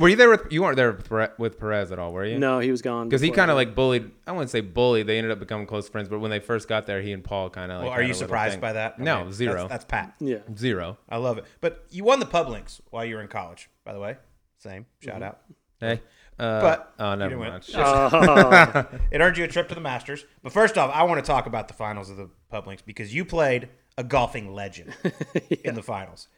[0.00, 0.50] were you there with?
[0.50, 2.38] You weren't there with Pere- with Perez at all, were you?
[2.38, 4.10] no, he was gone Because he before kind I- of like bullied.
[4.26, 5.06] I wouldn't say bullied.
[5.06, 6.08] They ended up becoming close friends.
[6.08, 7.78] But when they first got there, he and Paul kind of.
[7.78, 8.60] Like Well, are had you little surprised thing.
[8.60, 8.96] by that?
[8.98, 9.54] I No, mean, zero.
[9.68, 10.14] That's, that's Pat.
[10.18, 10.98] Yeah, Zero.
[11.08, 11.44] I love it.
[11.60, 13.70] But you won the pub links while you were in college.
[13.84, 14.16] By the way,
[14.58, 15.40] same shout out.
[15.78, 16.00] Hey.
[16.38, 17.50] Uh, But oh, you never didn't win.
[17.50, 17.70] mind.
[17.74, 20.24] Oh, It earned you a trip to the Masters.
[20.42, 23.14] But first off, I want to talk about the finals of the pub links because
[23.14, 24.94] you played a golfing legend
[25.64, 26.28] in the finals.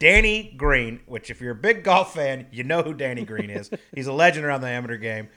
[0.00, 3.70] Danny Green, which if you're a big golf fan, you know who Danny Green is.
[3.94, 5.28] He's a legend around the amateur game.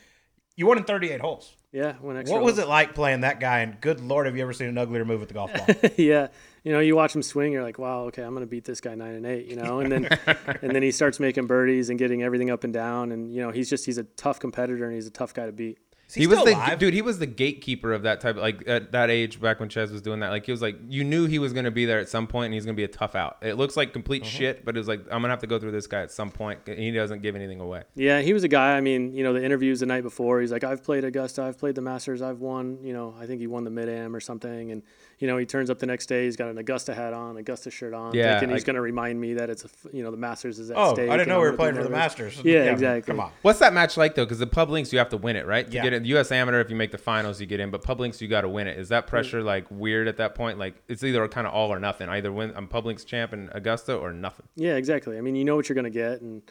[0.56, 1.54] You won in 38 holes.
[1.71, 1.93] yeah.
[1.99, 2.34] One extra.
[2.34, 3.60] What was it like playing that guy?
[3.60, 5.67] And good lord, have you ever seen an uglier move with the golf ball?
[5.97, 6.28] yeah,
[6.63, 8.95] you know, you watch him swing, you're like, wow, okay, I'm gonna beat this guy
[8.95, 10.06] nine and eight, you know, and then
[10.62, 13.52] and then he starts making birdies and getting everything up and down, and you know,
[13.52, 15.80] he's just he's a tough competitor and he's a tough guy to beat.
[16.17, 16.80] Is He was the alive?
[16.80, 16.93] dude.
[16.93, 18.36] He was the gatekeeper of that type.
[18.36, 21.04] Like at that age, back when Chez was doing that, like he was like, you
[21.04, 22.84] knew he was going to be there at some point, and he's going to be
[22.84, 23.38] a tough out.
[23.41, 24.30] It looks like complete Mm-hmm.
[24.38, 26.30] shit, but it was like I'm gonna have to go through this guy at some
[26.32, 26.60] point.
[26.67, 27.84] and He doesn't give anything away.
[27.95, 28.78] Yeah, he was a guy.
[28.78, 31.58] I mean, you know, the interviews the night before, he's like, I've played Augusta, I've
[31.58, 32.78] played the Masters, I've won.
[32.84, 34.84] You know, I think he won the Mid Am or something, and
[35.23, 36.25] you know, he turns up the next day.
[36.25, 38.13] He's got an Augusta hat on, Augusta shirt on.
[38.13, 40.69] Yeah, thinking he's going to remind me that it's a, you know, the Masters is
[40.69, 41.09] at Oh, stake.
[41.09, 41.97] I didn't know we were playing for the nervous.
[42.19, 42.41] Masters.
[42.43, 43.09] Yeah, exactly.
[43.09, 43.31] Come on.
[43.41, 44.25] What's that match like though?
[44.25, 45.65] Because the pub links you have to win it, right?
[45.65, 45.83] To Yeah.
[45.83, 46.29] get in the U.S.
[46.33, 47.71] Amateur, if you make the finals, you get in.
[47.71, 48.77] But pub links, you got to win it.
[48.77, 50.59] Is that pressure like weird at that point?
[50.59, 52.09] Like it's either kind of all or nothing.
[52.09, 54.45] Either win, I'm pub links champ in Augusta, or nothing.
[54.57, 55.17] Yeah, exactly.
[55.17, 56.41] I mean, you know what you're going to get, and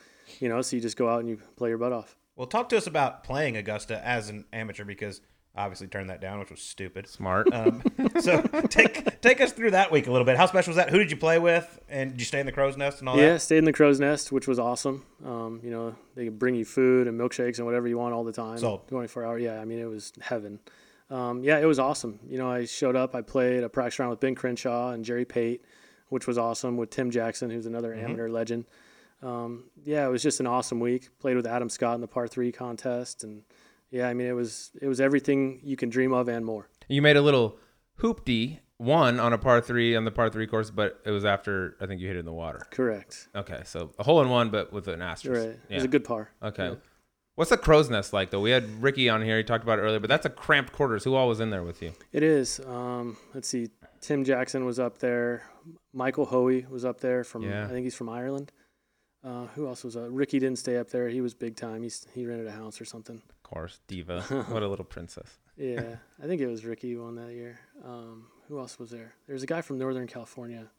[0.40, 2.16] you know, so you just go out and you play your butt off.
[2.37, 5.20] Well, talk to us about playing Augusta as an amateur because
[5.56, 7.06] obviously turned that down, which was stupid.
[7.06, 7.52] Smart.
[7.52, 7.82] Um,
[8.20, 10.36] so take take us through that week a little bit.
[10.36, 10.90] How special was that?
[10.90, 11.78] Who did you play with?
[11.88, 13.28] And did you stay in the crow's nest and all Yeah, that?
[13.32, 15.04] Yeah, stayed in the crow's nest, which was awesome.
[15.24, 18.24] Um, you know, they could bring you food and milkshakes and whatever you want all
[18.24, 18.58] the time.
[18.58, 18.88] Sold.
[18.88, 19.38] 24 hour.
[19.38, 20.58] Yeah, I mean, it was heaven.
[21.10, 22.18] Um, yeah, it was awesome.
[22.26, 25.26] You know, I showed up, I played a practice round with Ben Crenshaw and Jerry
[25.26, 25.62] Pate,
[26.08, 28.64] which was awesome, with Tim Jackson, who's another amateur legend.
[29.22, 31.10] Um, yeah, it was just an awesome week.
[31.20, 33.22] Played with Adam Scott in the par three contest.
[33.24, 33.42] And
[33.92, 36.68] yeah, I mean, it was, it was everything you can dream of and more.
[36.88, 37.59] you made a little
[38.00, 41.76] hoopty one on a par three on the par three course, but it was after
[41.81, 42.66] I think you hit it in the water.
[42.72, 43.28] Correct.
[43.35, 45.46] Okay, so a hole in one, but with an asterisk.
[45.46, 45.59] Right.
[45.68, 46.31] It was a good par.
[46.42, 46.70] Okay.
[46.70, 46.74] Yeah.
[47.37, 48.40] What's the crow's nest like though?
[48.40, 49.37] We had Ricky on here.
[49.38, 51.05] He talked about it earlier, but that's a cramped quarters.
[51.05, 51.92] Who all was in there with you?
[52.12, 52.61] It is.
[52.66, 53.68] Um, let's see.
[54.00, 55.44] Tim Jackson was up there.
[55.94, 57.42] Michael Hoey was up there from.
[57.42, 57.64] Yeah.
[57.64, 58.50] I think he's from Ireland.
[59.24, 59.96] Uh, who else was?
[59.96, 61.08] Uh, Ricky didn't stay up there.
[61.08, 61.82] He was big time.
[61.82, 63.22] He's he rented a house or something.
[63.30, 64.22] Of course, diva.
[64.48, 65.38] what a little princess.
[65.56, 67.61] Yeah, I think it was Ricky won that year.
[67.85, 69.14] Um, who else was there?
[69.26, 70.70] There's a guy from Northern California.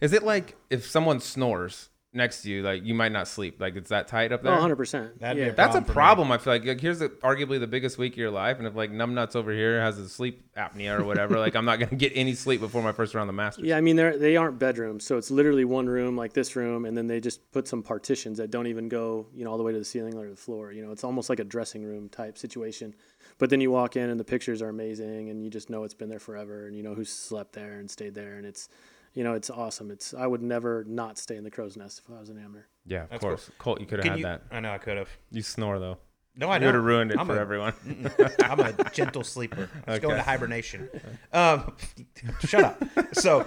[0.00, 3.60] Is it like if someone snores next to you, like you might not sleep?
[3.60, 4.52] Like it's that tight up Oh, there?
[4.52, 5.18] 100 percent.
[5.20, 5.50] That'd Yeah.
[5.52, 5.94] That's a problem for me.
[5.94, 6.32] problem.
[6.32, 8.74] I feel like, like here's the, arguably the biggest week of your life, and if
[8.74, 12.12] like numbnuts over here has a sleep apnea or whatever, like I'm not gonna get
[12.14, 13.64] any sleep before my first round of the Masters.
[13.64, 16.84] Yeah, I mean they're they aren't bedrooms, so it's literally one room like this room,
[16.84, 19.64] and then they just put some partitions that don't even go you know all the
[19.64, 20.72] way to the ceiling or the floor.
[20.72, 22.94] You know, it's almost like a dressing room type situation.
[23.38, 25.94] But then you walk in and the pictures are amazing, and you just know it's
[25.94, 28.68] been there forever, and you know who slept there and stayed there, and it's
[29.14, 29.90] you know it's awesome.
[29.90, 32.64] It's I would never not stay in the crow's nest if I was an amateur.
[32.86, 33.50] Yeah, of That's course.
[33.58, 34.42] Colt, you could have had you, that.
[34.50, 35.08] I know I could have.
[35.30, 35.98] You snore though.
[36.34, 36.74] No, I You would don't.
[36.76, 37.74] have ruined it I'm for a- everyone.
[38.42, 39.68] I'm a gentle sleeper.
[39.86, 40.16] Let's go Okay.
[40.16, 40.88] into hibernation.
[41.32, 41.76] Um,
[42.40, 42.82] shut up.
[43.12, 43.46] So,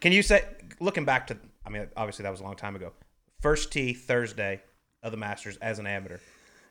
[0.00, 0.44] can you say,
[0.78, 1.36] looking back to,
[1.66, 2.92] I mean, obviously that was a long time ago.
[3.40, 4.62] First tee Thursday
[5.02, 6.18] of the Masters as an amateur.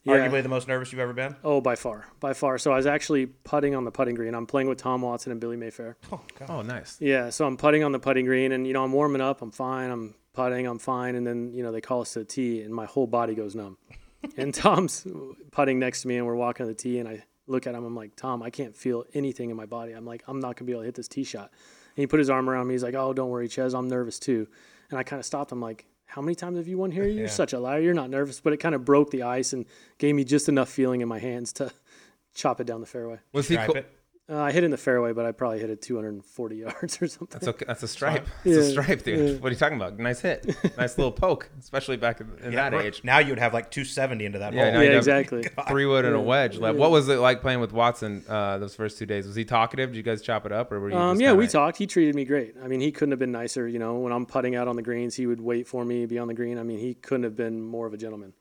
[0.04, 0.14] Yeah.
[0.14, 1.36] Arguably the most nervous you've ever been.
[1.44, 2.58] Oh, by far, by far.
[2.58, 4.34] So I was actually putting on the putting green.
[4.34, 5.98] I'm playing with Tom Watson and Billy Mayfair.
[6.12, 6.50] Oh God.
[6.50, 6.98] Oh, nice.
[7.00, 9.42] Yeah, so I'm putting on the putting green, and you know I'm warming up.
[9.42, 9.92] I'm fine.
[9.92, 10.66] I'm putting.
[10.66, 11.16] I'm fine.
[11.16, 13.56] And then you know they call us to the tee, and my whole body goes
[13.56, 13.78] numb.
[14.38, 15.06] and Tom's
[15.52, 17.84] putting next to me, and we're walking to the tee, and I look at him.
[17.84, 19.92] I'm like, Tom, I can't feel anything in my body.
[19.92, 21.52] I'm like, I'm not gonna be able to hit this tee shot.
[21.96, 22.74] And he put his arm around me.
[22.74, 23.76] He's like, Oh, don't worry, Chez.
[23.76, 24.48] I'm nervous too.
[24.90, 25.52] And I kind of stopped.
[25.52, 27.06] I'm like, How many times have you won here?
[27.08, 27.30] You're Yeah.
[27.30, 27.80] such a liar.
[27.80, 28.42] You're not nervous.
[28.42, 29.66] But it kind of broke the ice and
[29.98, 31.72] gave me just enough feeling in my hands to
[32.36, 33.20] chop it down the fairway.
[33.32, 33.56] Was he?
[33.56, 33.90] Co- it.
[34.32, 37.28] Uh, I hit in the fairway, but I probably hit it 240 yards or something.
[37.32, 37.66] that's okay.
[37.68, 38.26] That's a stripe.
[38.46, 39.20] It's a stripe, dude.
[39.30, 39.36] yeah.
[39.40, 40.00] What are you talking about?
[40.00, 40.56] Nice hit.
[40.78, 42.86] Nice little poke, especially back in, in Yeah, that right.
[42.86, 43.02] age.
[43.04, 44.82] Now you would have like 270 into that Yeah, hole.
[44.84, 45.44] yeah, exactly.
[45.68, 46.58] Three wood and a wedge.
[46.58, 46.80] Like, Yeah.
[46.80, 49.28] what was it like playing with Watson uh, those first two days?
[49.28, 49.90] Was he talkative?
[49.90, 50.96] Did you guys chop it up, or were you?
[50.96, 51.78] Um, yeah, we kinda- talked.
[51.78, 52.56] He treated me great.
[52.64, 53.68] I mean, he couldn't have been nicer.
[53.68, 56.18] You know, when I'm putting out on the greens, he would wait for me, be
[56.18, 56.58] on the green.
[56.58, 58.34] I mean, he couldn't have been more of a gentleman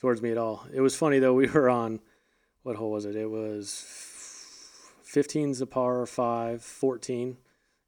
[0.00, 0.66] towards me at all.
[0.74, 1.34] It was funny though.
[1.34, 2.00] We were on
[2.64, 3.14] what hole was it?
[3.14, 3.68] It was
[5.06, 7.36] 15's a par five, 14.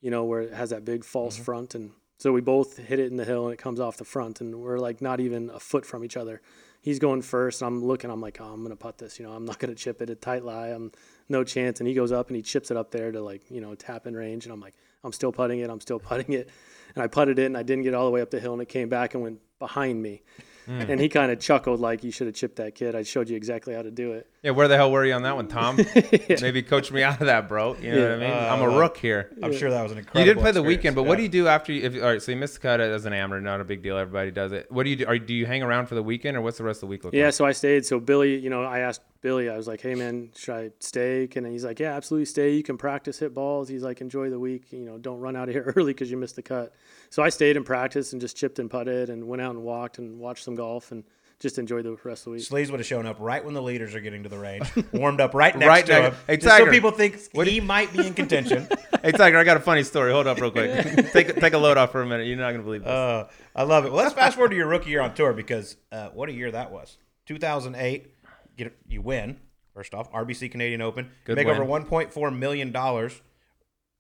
[0.00, 1.44] You know, where it has that big false mm-hmm.
[1.44, 4.04] front, and so we both hit it in the hill, and it comes off the
[4.04, 6.40] front, and we're like not even a foot from each other.
[6.81, 8.11] He's going first, and I'm looking.
[8.11, 9.18] I'm like, oh, I'm gonna putt this.
[9.18, 10.11] You know, I'm not gonna chip it.
[10.11, 10.68] A tight lie.
[10.68, 10.92] I'm
[11.28, 11.81] no chance.
[11.81, 14.07] And he goes up and he chips it up there to like you know tap
[14.07, 15.70] in range, and I'm like, I'm still putting it.
[15.70, 16.48] I'm still putting it,
[16.94, 18.62] and I putted it, and I didn't get all the way up the hill, and
[18.62, 20.22] it came back and went behind me.
[20.66, 20.88] Mm.
[20.90, 22.94] And he kind of chuckled like, "You should have chipped that kid.
[22.94, 25.22] I showed you exactly how to do it." Yeah, where the hell were you on
[25.22, 25.77] that one, Tom?
[26.40, 27.74] Maybe coach me out of that, bro.
[27.77, 28.29] You know what I mean?
[28.29, 28.55] Yeah.
[28.55, 29.31] I'm a Uh, rook here.
[29.42, 30.20] I'm sure that was an incredible.
[30.20, 30.79] You did play the experience.
[30.79, 31.83] weekend, but what do you do after you?
[31.83, 33.98] If, all right, so you missed the cut as an amateur, not a big deal.
[33.98, 34.70] Everybody does it.
[34.70, 35.07] What do you do?
[35.07, 37.03] Are, do you hang around for the weekend, or what's the rest of the week
[37.03, 37.18] look like?
[37.18, 37.35] Yeah, like?
[37.35, 37.85] so I stayed.
[37.85, 41.29] So Billy, you know, I asked Billy, I was like, "Hey man, should I stay?"
[41.35, 42.53] And he's like, "Yeah, absolutely stay.
[42.55, 44.70] You can practice, hit balls." He's like, "Enjoy the week.
[44.70, 46.72] You know, don't run out of here early because you missed the cut."
[47.11, 49.98] So I stayed and practiced and just chipped and putted and went out and walked
[49.98, 51.03] and watched some golf and
[51.40, 52.42] just enjoy the rest of the week.
[52.42, 55.20] Sleeves would have shown up right when the leaders are getting to the range, warmed
[55.20, 58.07] up right next Right to next- him, Hey, just so people think he might be
[58.07, 58.66] in contention.
[59.01, 60.11] Hey Tiger, I got a funny story.
[60.11, 60.72] Hold up, real quick.
[61.12, 62.27] take take a load off for a minute.
[62.27, 62.90] You're not gonna believe this.
[62.90, 63.92] Uh, I love it.
[63.92, 66.51] Well, let's fast forward to your rookie year on tour because uh, what a year
[66.51, 66.98] that was.
[67.27, 68.12] 2008,
[68.57, 69.37] get, you win
[69.72, 71.57] first off RBC Canadian Open, Good make win.
[71.57, 73.22] over 1.4 million dollars.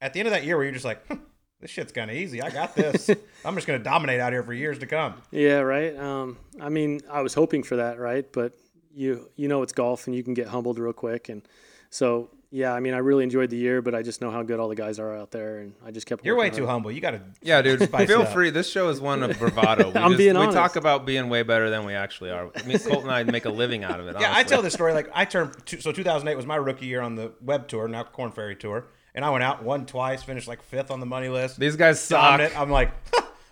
[0.00, 1.18] At the end of that year, where you're just like, "Hmm,
[1.60, 2.42] this shit's kind of easy.
[2.42, 3.10] I got this.
[3.44, 5.14] I'm just going to dominate out here for years to come.
[5.30, 5.96] Yeah, right.
[5.96, 8.30] Um, I mean, I was hoping for that, right?
[8.32, 8.52] But
[8.94, 11.28] you you know it's golf and you can get humbled real quick.
[11.28, 11.42] And
[11.90, 14.58] so yeah, I mean, I really enjoyed the year, but I just know how good
[14.58, 16.24] all the guys are out there, and I just kept.
[16.24, 16.76] You're way too hard.
[16.76, 16.90] humble.
[16.90, 17.20] You got to.
[17.42, 17.82] Yeah, dude.
[17.82, 18.32] Spice feel up.
[18.32, 18.48] free.
[18.48, 19.90] This show is one of bravado.
[19.94, 20.50] We I'm being honest.
[20.50, 22.50] we talk about being way better than we actually are.
[22.56, 24.16] I mean, Colt and I make a living out of it.
[24.20, 27.02] Yeah, I tell this story like I turned two, so 2008 was my rookie year
[27.02, 28.86] on the web tour, now Korn Ferry tour,
[29.18, 31.58] and I went out, won twice, finished like fifth on the money list.
[31.58, 32.20] These guys suck.
[32.22, 32.56] Dominant.
[32.56, 32.92] I'm like,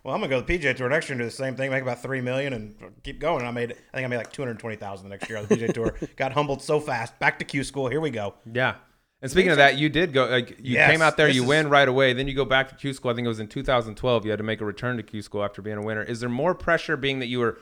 [0.05, 1.73] well, I'm gonna go to the PGA tour next year and do the same thing,
[1.73, 3.41] make about three million, and keep going.
[3.41, 5.75] And I made, I think I made like 220,000 the next year on the PGA
[5.75, 5.97] tour.
[6.17, 7.19] Got humbled so fast.
[7.19, 7.89] Back to Q school.
[7.89, 8.35] Here we go.
[8.53, 8.77] Yeah.
[9.23, 10.27] And speaking of that, you did go.
[10.27, 12.13] Like, you Yes, came out there, you is- win right away.
[12.13, 13.11] Then you go back to Q school.
[13.11, 14.25] I think it was in 2012.
[14.25, 16.05] You had to make a return to Q school after being a winner.
[16.05, 17.59] Is there more pressure being that you were,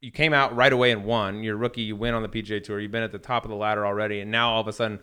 [0.00, 1.44] you came out right away and won?
[1.44, 1.82] You're a rookie.
[1.82, 2.80] You win on the PGA Tour.
[2.80, 4.98] You've been at the top of the ladder already, and now all of a sudden,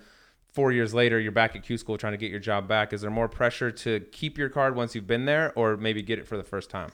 [0.53, 2.93] four years later, you're back at Q school trying to get your job back.
[2.93, 6.19] Is there more pressure to keep your card once you've been there, or maybe get
[6.19, 6.91] it for the first time?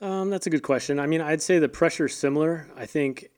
[0.00, 0.98] Um, that's a good question.
[0.98, 2.68] I mean, I'd say the pressure's similar.
[2.76, 3.28] I think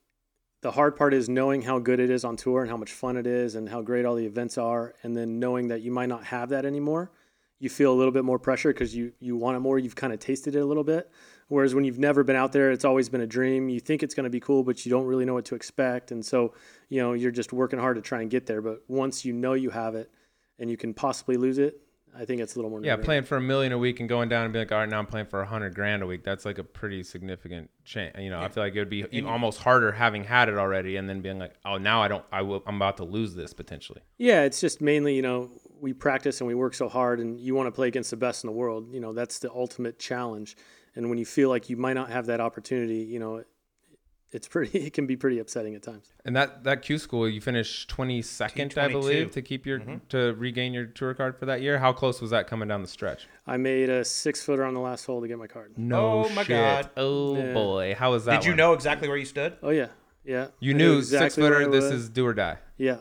[0.62, 3.18] the hard part is knowing how good it is on tour and how much fun
[3.18, 6.08] it is and how great all the events are, and then knowing that you might
[6.08, 7.12] not have that anymore.
[7.60, 9.78] You feel a little bit more pressure because you you want it more.
[9.78, 11.10] You've kind of tasted it a little bit.
[11.48, 13.68] Whereas when you've never been out there, it's always been a dream.
[13.68, 16.10] You think it's going to be cool, but you don't really know what to expect,
[16.10, 16.54] and so
[16.88, 18.62] you know you're just working hard to try and get there.
[18.62, 20.10] But once you know you have it,
[20.58, 21.80] and you can possibly lose it,
[22.16, 22.80] I think it's a little more.
[22.82, 24.88] Yeah, playing for a million a week and going down and being like, all right,
[24.88, 26.22] now I'm playing for a hundred grand a week.
[26.22, 28.14] That's like a pretty significant change.
[28.18, 31.08] You know, I feel like it would be almost harder having had it already and
[31.08, 34.00] then being like, oh, now I don't, I will, I'm about to lose this potentially.
[34.18, 37.54] Yeah, it's just mainly, you know, we practice and we work so hard and you
[37.54, 38.94] want to play against the best in the world.
[38.94, 40.56] You know, that's the ultimate challenge.
[40.96, 43.46] And when you feel like you might not have that opportunity, you know, it,
[44.30, 46.12] it's pretty it can be pretty upsetting at times.
[46.24, 49.96] And that that Q school, you finished 22nd, I believe, to keep your mm-hmm.
[50.10, 51.78] to regain your tour card for that year.
[51.78, 53.26] How close was that coming down the stretch?
[53.46, 55.74] I made a 6-footer on the last hole to get my card.
[55.76, 56.48] No Oh my shit.
[56.48, 56.90] God.
[56.96, 57.52] Oh Yeah.
[57.52, 58.40] boy, how was that?
[58.40, 58.58] Did you one?
[58.58, 59.56] know exactly where you stood?
[59.62, 59.88] Oh yeah.
[60.24, 60.48] Yeah.
[60.58, 61.70] You I knew exactly six footer.
[61.70, 62.58] This is do or die.
[62.78, 62.98] Yeah.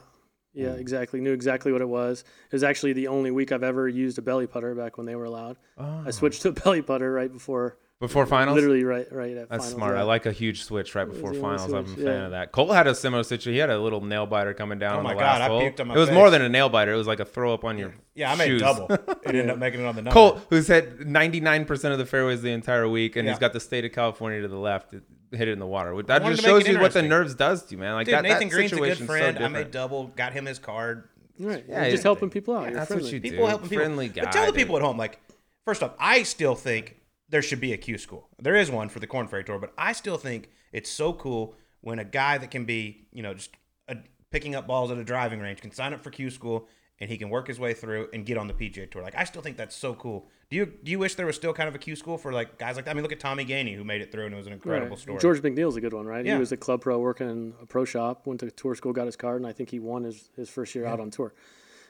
[0.54, 0.80] Yeah, mm.
[0.80, 1.20] exactly.
[1.20, 2.22] Knew exactly what it was.
[2.22, 5.16] It was actually the only week I've ever used a belly putter back when they
[5.16, 5.58] were allowed.
[5.78, 5.84] Oh.
[5.84, 6.12] I ah.
[6.12, 8.56] switched to a belly putter right before Before finals.
[8.56, 9.72] literally right right at That's finals.
[9.74, 9.96] smart.
[9.96, 10.02] yeah.
[10.02, 11.74] I like a huge switch right before the only finals.
[11.74, 12.26] I'm a fan yeah.
[12.26, 12.52] of that.
[12.52, 13.54] Cole had a similar situation.
[13.54, 15.48] He had a little nail biter coming down Oh on my the God, last I
[15.48, 15.62] hole.
[15.62, 16.16] puked on my it was face.
[16.16, 16.94] more than a nail biter.
[16.94, 18.62] It was like a throw up on your Yeah, I made shoes.
[18.62, 18.88] double.
[19.24, 20.14] It ended up making it on the number.
[20.14, 23.86] Cole, who's hit 99% of the fairways the entire week, and he's got the state
[23.86, 26.02] of California to the left, it- hit it in the water.
[26.04, 27.94] That just shows you what the nerves does to you, man.
[27.94, 29.26] Like Dude, that, Nathan that Green's a good situation's so friend.
[29.26, 29.54] I different.
[29.54, 31.10] made double, got him his card.
[31.40, 31.66] Right.
[31.68, 32.08] Yeah, You're just yeah.
[32.08, 32.64] helping people out.
[32.66, 33.06] You're that's friendly.
[33.06, 33.30] what you do.
[33.32, 33.84] People helping people.
[33.84, 34.24] Friendly guy.
[34.24, 34.60] but tell the dude.
[34.60, 35.20] people at home, like,
[35.66, 36.98] first off, I still think
[37.30, 38.30] there should be a Q school.
[38.40, 41.56] There is one for the Korn Ferry Tour, but I still think it's so cool
[41.82, 43.52] when a guy that can be, you know, just
[43.88, 43.98] a,
[44.32, 46.68] picking up balls at a driving range can sign up for Q school
[47.04, 49.02] and he can work his way through and get on the PGA Tour.
[49.04, 50.26] Like, I still think that's so cool.
[50.50, 52.58] Do you do you wish there was still kind of a Q school for like
[52.58, 52.92] guys like that?
[52.92, 54.92] I mean, look at Tommy Gainey who made it through and it was an incredible
[54.92, 55.00] Right.
[55.00, 55.20] story.
[55.20, 56.26] George McNeill's a good one, right?
[56.26, 56.36] Yeah.
[56.36, 59.06] He was a club pro working in a pro shop, went to tour school, got
[59.06, 61.34] his card, and I think he won his, his first year out on tour.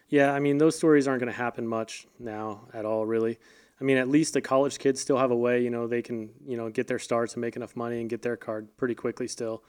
[0.09, 3.37] Yeah, I mean, those stories aren't going to happen much now at all, really.
[3.79, 6.29] I mean, at least the college kids still have a way, you know, they can,
[6.45, 9.27] you know, get their starts and make enough money and get their card pretty quickly
[9.27, 9.63] still.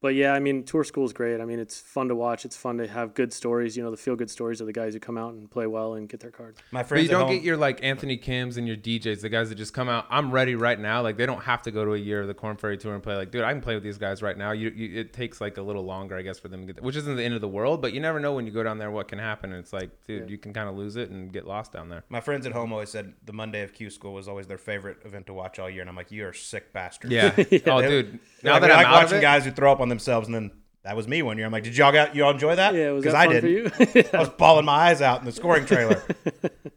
[0.00, 1.40] But yeah, I mean, tour school is great.
[1.40, 2.44] I mean, it's fun to watch.
[2.44, 4.94] It's fun to have good stories, you know, the feel good stories of the guys
[4.94, 6.60] who come out and play well and get their cards.
[6.70, 9.28] My But friends you don't home, get your like Anthony Kims and your DJs, the
[9.28, 10.06] guys that just come out.
[10.08, 11.02] I'm ready right now.
[11.02, 13.02] Like they don't have to go to a year of the Korn Ferry Tour and
[13.02, 13.16] play.
[13.16, 14.52] Like, dude, I can play with these guys right now.
[14.52, 16.84] You, you it takes like a little longer, I guess, for them to get there,
[16.84, 17.82] which isn't the end of the world.
[17.82, 19.50] But you never know when you go down there what can happen.
[19.52, 22.04] And it's like, dude, you can kind of lose it and get lost down there.
[22.08, 24.98] my friends at home always said the Monday of Q school was always their favorite
[25.04, 27.10] event to watch all year, and I'm like, you're a sick bastard.
[27.10, 27.34] Yeah.
[27.66, 28.20] Oh, dude.
[28.42, 29.80] Now Now that that I I'm like out of watching it, guys who throw up
[29.80, 30.50] on themselves, and then
[30.84, 31.46] that was me one year.
[31.46, 32.74] I'm like, did y'all got you all enjoy that?
[32.74, 33.40] Yeah, was that I did.
[33.42, 33.70] for you?
[34.12, 36.02] I was bawling my eyes out in the scoring trailer.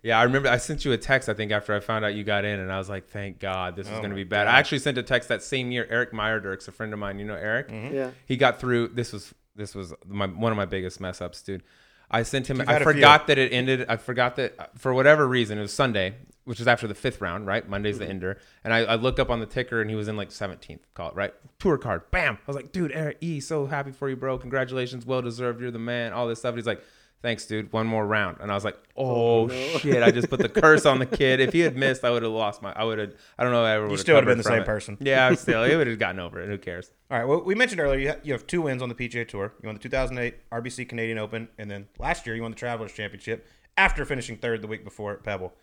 [0.04, 2.24] Yeah, I remember I sent you a text, I think, after I found out you
[2.24, 4.46] got in, and I was like, thank God this is Oh going to be bad.
[4.46, 4.56] God.
[4.56, 5.86] I actually sent a text that same year.
[5.92, 7.20] Eric Meierdierks' a friend of mine.
[7.20, 7.70] You know Eric?
[7.70, 7.94] Mm-hmm.
[7.94, 8.10] yeah.
[8.26, 8.88] He got through.
[8.88, 11.62] This was this was my one of my biggest mess ups, dude.
[12.10, 12.62] I sent him.
[12.62, 12.94] I had a few.
[12.94, 13.86] forgot that it ended.
[13.88, 17.46] I forgot that for whatever reason it was Sunday, which was after the fifth round,
[17.48, 17.68] right?
[17.68, 18.04] Monday's Mm-hmm.
[18.06, 20.30] the ender, and I, I looked up on the ticker and he was in like
[20.30, 20.80] 17th.
[20.94, 21.34] Call it right.
[21.60, 22.10] Tour card.
[22.12, 22.36] Bam.
[22.36, 24.38] I was like, dude, Eric E, so happy for you, bro.
[24.38, 25.62] Congratulations, well deserved.
[25.62, 26.14] You're the man.
[26.14, 26.50] All this stuff.
[26.50, 26.82] And he's like.
[27.24, 27.72] Thanks, dude.
[27.72, 30.98] One more round, and I was like, "Oh, shit!" I just put the curse on
[30.98, 31.40] the kid.
[31.40, 32.74] If he had missed, I would have lost my.
[32.74, 33.14] I would have.
[33.38, 33.62] I don't know.
[33.64, 34.66] If I ever would have still would've been the same it.
[34.66, 34.98] person.
[35.00, 36.48] Yeah, still, he would have gotten over it.
[36.48, 36.90] Who cares?
[37.12, 37.26] all right.
[37.28, 39.54] Well, we mentioned earlier you, ha- you have two wins on the PGA Tour.
[39.62, 42.92] You won the 2008 RBC Canadian Open, and then last year you won the Travelers
[42.92, 43.46] Championship
[43.78, 45.54] after finishing third the week before at Pebble.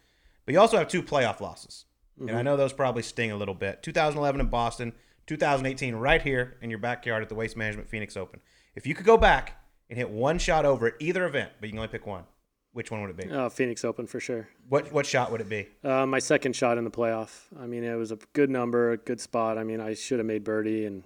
[0.48, 1.84] But you also have two playoff losses,
[2.18, 3.82] and I know those probably sting a little bit.
[3.82, 4.94] 2011 in Boston,
[5.26, 8.40] 2018 right here in your backyard at the Waste Management Phoenix Open.
[8.74, 11.72] If you could go back and hit one shot over at either event, but you
[11.72, 12.24] can only pick one,
[12.72, 13.30] which one would it be?
[13.30, 14.48] Uh, Phoenix Open for sure.
[14.70, 15.68] What what shot would it be?
[15.84, 17.42] Uh, my second shot in the playoff.
[17.60, 19.58] I mean, it was a good number, a good spot.
[19.58, 21.04] I mean, I should have made birdie, and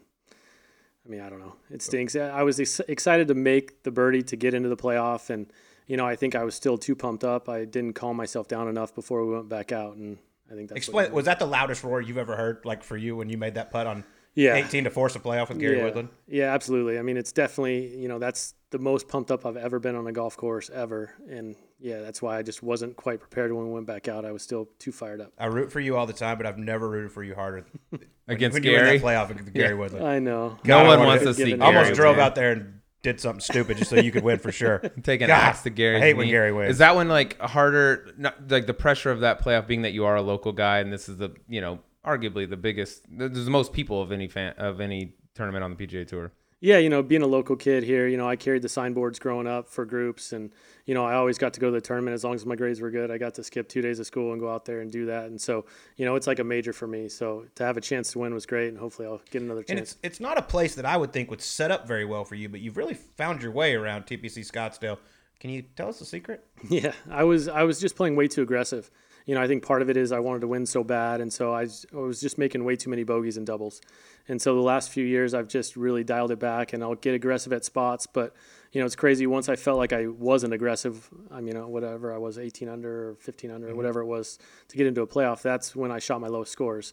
[1.05, 1.57] I mean, I don't know.
[1.69, 2.15] It stinks.
[2.15, 5.53] I was ex- excited to make the birdie to get into the playoff, and
[5.93, 7.51] you know, I think I was still too pumped up.
[7.51, 10.17] I didn't calm myself down enough before we went back out, and
[10.51, 11.13] I think that's Explain.
[11.13, 12.65] Was that the loudest roar you've ever heard?
[12.65, 14.55] Like for you when you made that putt on Yeah.
[14.55, 15.85] 18 to force a playoff with Gary yeah.
[15.85, 16.09] Woodland?
[16.27, 16.99] Yeah, absolutely.
[16.99, 20.07] I mean, it's definitely you know that's the most pumped up I've ever been on
[20.07, 23.73] a golf course ever, and yeah, that's why I just wasn't quite prepared when we
[23.75, 24.25] went back out.
[24.25, 25.33] I was still too fired up.
[25.37, 27.67] I root for you all the time, but I've never rooted for you harder
[28.29, 28.99] Against when you were in Gary?
[28.99, 30.07] that playoff with Gary Woodland.
[30.07, 30.57] I know.
[30.65, 32.25] God, No one wants to to see give I almost drove win.
[32.25, 34.79] out there and did something stupid just so you could win for sure.
[35.03, 35.97] Take an God, axe to Gary.
[35.97, 36.71] I hate when Gary wins.
[36.71, 38.13] Is that one like harder?
[38.17, 40.93] Not, like the pressure of that playoff being that you are a local guy and
[40.93, 43.05] this is the you know arguably the biggest.
[43.11, 46.33] There's the most people of any fan of any tournament on the PGA Tour.
[46.61, 49.49] Yeah, you know, being a local kid here, you know, I carried the signboards growing
[49.49, 50.53] up for groups, and
[50.85, 52.81] you know, I always got to go to the tournament as long as my grades
[52.81, 53.11] were good.
[53.11, 55.27] I got to skip two days of school and go out there and do that,
[55.27, 55.65] and so
[55.97, 57.09] you know, it's like a major for me.
[57.09, 59.71] So to have a chance to win was great, and hopefully I'll get another chance.
[59.71, 62.25] And it's it's not a place that I would think would set up very well
[62.25, 64.99] for you, but you've really found your way around TPC Scottsdale.
[65.41, 66.45] Can you tell us the secret?
[66.69, 68.91] Yeah, I was I was just playing way too aggressive.
[69.27, 71.33] You know, I think part of it is I wanted to win so bad, and
[71.33, 73.81] so I was just making way too many bogeys and doubles.
[74.29, 77.15] And so the last few years, I've just really dialed it back, and I'll get
[77.15, 78.07] aggressive at spots.
[78.07, 78.35] But
[78.73, 79.27] you know, it's crazy.
[79.27, 83.11] Once I felt like I wasn't aggressive, I mean, uh, whatever I was, 18 under
[83.11, 85.43] or 15 under, or whatever it was, to get into a playoff.
[85.43, 86.93] That's when I shot my lowest scores.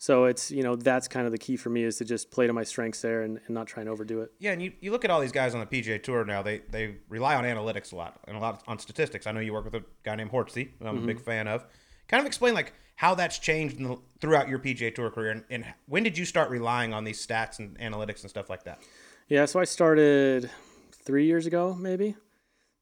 [0.00, 2.46] So it's you know that's kind of the key for me is to just play
[2.46, 4.32] to my strengths there and, and not try and overdo it.
[4.38, 6.40] Yeah, and you, you look at all these guys on the PGA Tour now.
[6.40, 9.26] They they rely on analytics a lot and a lot on statistics.
[9.26, 11.66] I know you work with a guy named Hortsey, who I'm a big fan of.
[12.06, 15.44] Kind of explain like how that's changed in the, throughout your PGA Tour career, and,
[15.50, 18.80] and when did you start relying on these stats and analytics and stuff like that?
[19.28, 20.48] Yeah, so I started
[21.02, 22.16] three years ago, maybe.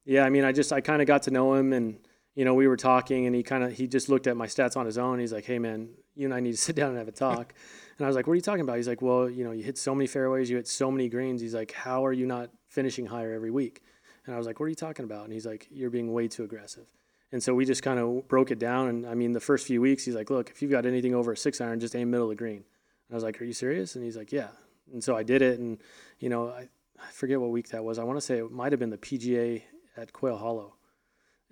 [0.05, 1.99] Yeah, I mean, I just I kind of got to know him, and
[2.35, 4.77] you know, we were talking, and he kind of he just looked at my stats
[4.77, 5.19] on his own.
[5.19, 7.55] He's like, "Hey, man, you and I need to sit down and have a talk."
[7.99, 9.63] and I was like, "What are you talking about?" He's like, "Well, you know, you
[9.63, 12.51] hit so many fairways, you hit so many greens." He's like, "How are you not
[12.69, 13.83] finishing higher every week?"
[14.27, 16.29] And I was like, "What are you talking about?" And he's like, "You're being way
[16.29, 16.87] too aggressive."
[17.33, 18.89] And so we just kind of broke it down.
[18.89, 21.33] And I mean, the first few weeks, he's like, "Look, if you've got anything over
[21.33, 23.53] a six iron, just aim middle of the green." And I was like, "Are you
[23.53, 24.49] serious?" And he's like, "Yeah."
[24.93, 25.79] And so I did it, and
[26.21, 27.99] you know, I, I forget what week that was.
[27.99, 29.63] I want to say it might have been the PGA
[29.97, 30.75] at Quail Hollow,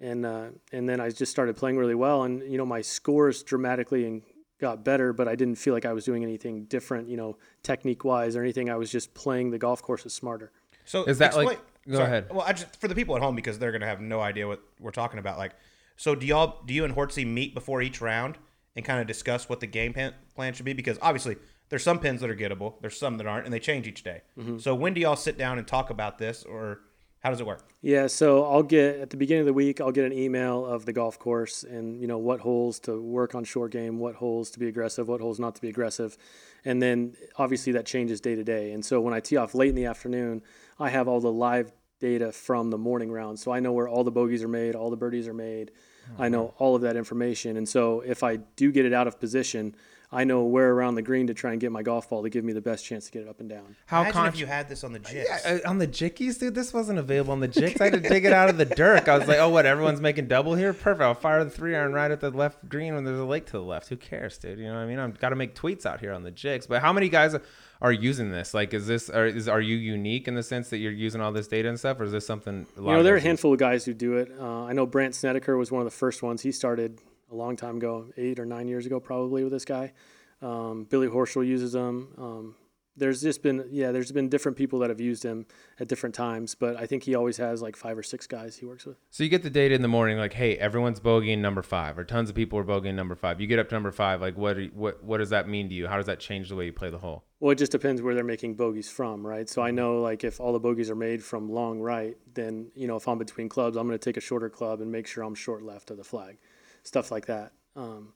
[0.00, 3.42] and uh, and then I just started playing really well, and you know, my scores
[3.42, 4.22] dramatically and
[4.61, 8.04] got better, but I didn't feel like I was doing anything different, you know, technique
[8.04, 8.70] wise or anything.
[8.70, 10.52] I was just playing the golf courses smarter.
[10.85, 12.07] So Is that like- go sorry.
[12.07, 12.26] ahead.
[12.30, 14.61] Well, I just for the people at home because they're gonna have no idea what
[14.80, 15.38] we're talking about.
[15.38, 15.52] Like,
[15.96, 18.38] so do y'all do you and Hortsey meet before each round
[18.77, 20.73] and kind of discuss what the game plan should be?
[20.73, 21.37] Because obviously
[21.69, 24.23] there's some pins that are gettable, there's some that aren't, and they change each day.
[24.39, 24.59] Mm-hmm.
[24.59, 26.81] So when do y'all sit down and talk about this, or
[27.21, 27.67] how does it work?
[27.81, 30.85] Yeah, so I'll get at the beginning of the week, I'll get an email of
[30.85, 34.51] the golf course and you know what holes to work on short game, what holes
[34.51, 36.19] to be aggressive, what holes not to be aggressive,
[36.67, 38.73] and then obviously that changes day to day.
[38.73, 40.43] And so when I tee off late in the afternoon,
[40.79, 44.05] I have all the live data from the morning round, so I know where all
[44.05, 45.71] the bogeys are made, all the birdies are made.
[46.19, 49.19] I know all of that information, and so if I do get it out of
[49.19, 49.75] position,
[50.14, 52.45] I know where around the green to try and get my golf ball to give
[52.45, 53.75] me the best chance to get it up and down.
[53.87, 55.29] How Imagine con- if you had this on the jigs.
[55.29, 57.81] Yeah, uh, on the Jickeys, dude, this wasn't available on the Jicks.
[57.81, 59.09] I had to dig it out of the dirt.
[59.09, 59.67] I was like, oh, what?
[59.67, 60.73] Everyone's making double here?
[60.73, 61.03] Perfect.
[61.03, 63.53] I'll fire the three iron right at the left green when there's a lake to
[63.53, 63.88] the left.
[63.88, 64.61] Who cares, dude?
[64.61, 65.01] You know what I mean?
[65.01, 66.69] I've got to make tweets out here on the Jicks.
[66.69, 67.35] But how many guys
[67.83, 68.55] are using this?
[68.55, 71.33] Like, is this, are, is, are you unique in the sense that you're using all
[71.33, 72.67] this data and stuff, or is this something?
[72.77, 74.33] You know, there are a handful of guys who do it.
[74.39, 76.43] Uh, I know Brandt Snedeker was one of the first ones.
[76.43, 79.93] He started a long time ago, eight or nine years ago, probably with this guy.
[80.41, 82.09] Um, Billy Horschel uses them.
[82.19, 82.55] Um,
[82.96, 85.46] there's just been, yeah, there's been different people that have used him
[85.80, 88.66] at different times, but I think he always has like five or six guys he
[88.66, 88.96] works with.
[89.11, 92.04] So you get the data in the morning, like, hey, everyone's bogeying number five, or
[92.04, 93.40] tons of people are bogeying number five.
[93.40, 95.74] You get up to number five, like, what, you- what, what does that mean to
[95.74, 95.88] you?
[95.88, 97.24] How does that change the way you play the hole?
[97.40, 99.48] Well, it just depends where they're making bogeys from, right?
[99.48, 102.87] So I know like if all the bogeys are made from long right, then you
[102.87, 105.22] know if I'm between clubs, I'm going to take a shorter club and make sure
[105.24, 106.38] I'm short left of the flag,
[106.85, 107.52] stuff like that.
[107.76, 108.14] Um,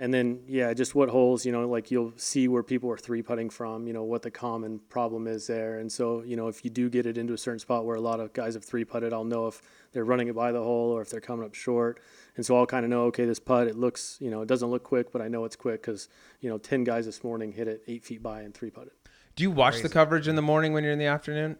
[0.00, 3.20] And then yeah, just what holes, you know, like you'll see where people are three
[3.20, 5.78] putting from, you know, what the common problem is there.
[5.78, 8.00] And so you know if you do get it into a certain spot where a
[8.00, 9.60] lot of guys have three putted, I'll know if
[9.92, 12.00] they're running it by the hole or if they're coming up short.
[12.36, 14.70] And so I'll kind of know, okay, this putt, it looks, you know, it doesn't
[14.70, 16.08] look quick, but I know it's quick because,
[16.40, 18.92] you know, 10 guys this morning hit it eight feet by and three putted.
[19.34, 21.56] Do you watch the coverage in the morning when you're in the afternoon?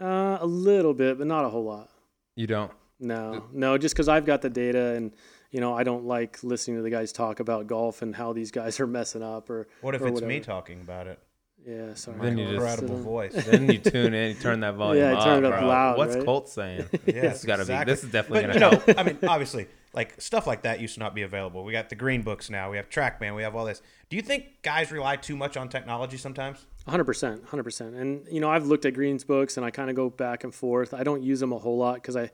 [0.00, 1.90] Uh, a little bit, but not a whole lot.
[2.34, 2.72] You don't.
[3.00, 5.12] No, no, just because I've got the data and,
[5.54, 8.50] you know, I don't like listening to the guys talk about golf and how these
[8.50, 9.68] guys are messing up or.
[9.82, 11.20] What if or it's me talking about it?
[11.64, 12.18] Yeah, sorry.
[12.20, 13.32] Then you My just- incredible voice.
[13.46, 15.24] then you tune in, you turn that volume Yeah, I up.
[15.24, 15.68] turn it up bro.
[15.68, 16.24] loud, What's right?
[16.24, 16.86] Colt saying?
[17.06, 17.84] Yeah, this got to exactly.
[17.84, 17.92] be.
[17.94, 20.80] This is definitely But going you to know, I mean, obviously, like stuff like that
[20.80, 21.62] used to not be available.
[21.64, 22.68] We got the green books now.
[22.70, 23.36] We have TrackMan.
[23.36, 23.80] We have all this.
[24.10, 26.66] Do you think guys rely too much on technology sometimes?
[26.86, 27.94] hundred percent, hundred percent.
[27.94, 30.52] And you know, I've looked at greens books and I kind of go back and
[30.52, 30.92] forth.
[30.92, 32.30] I don't use them a whole lot because I,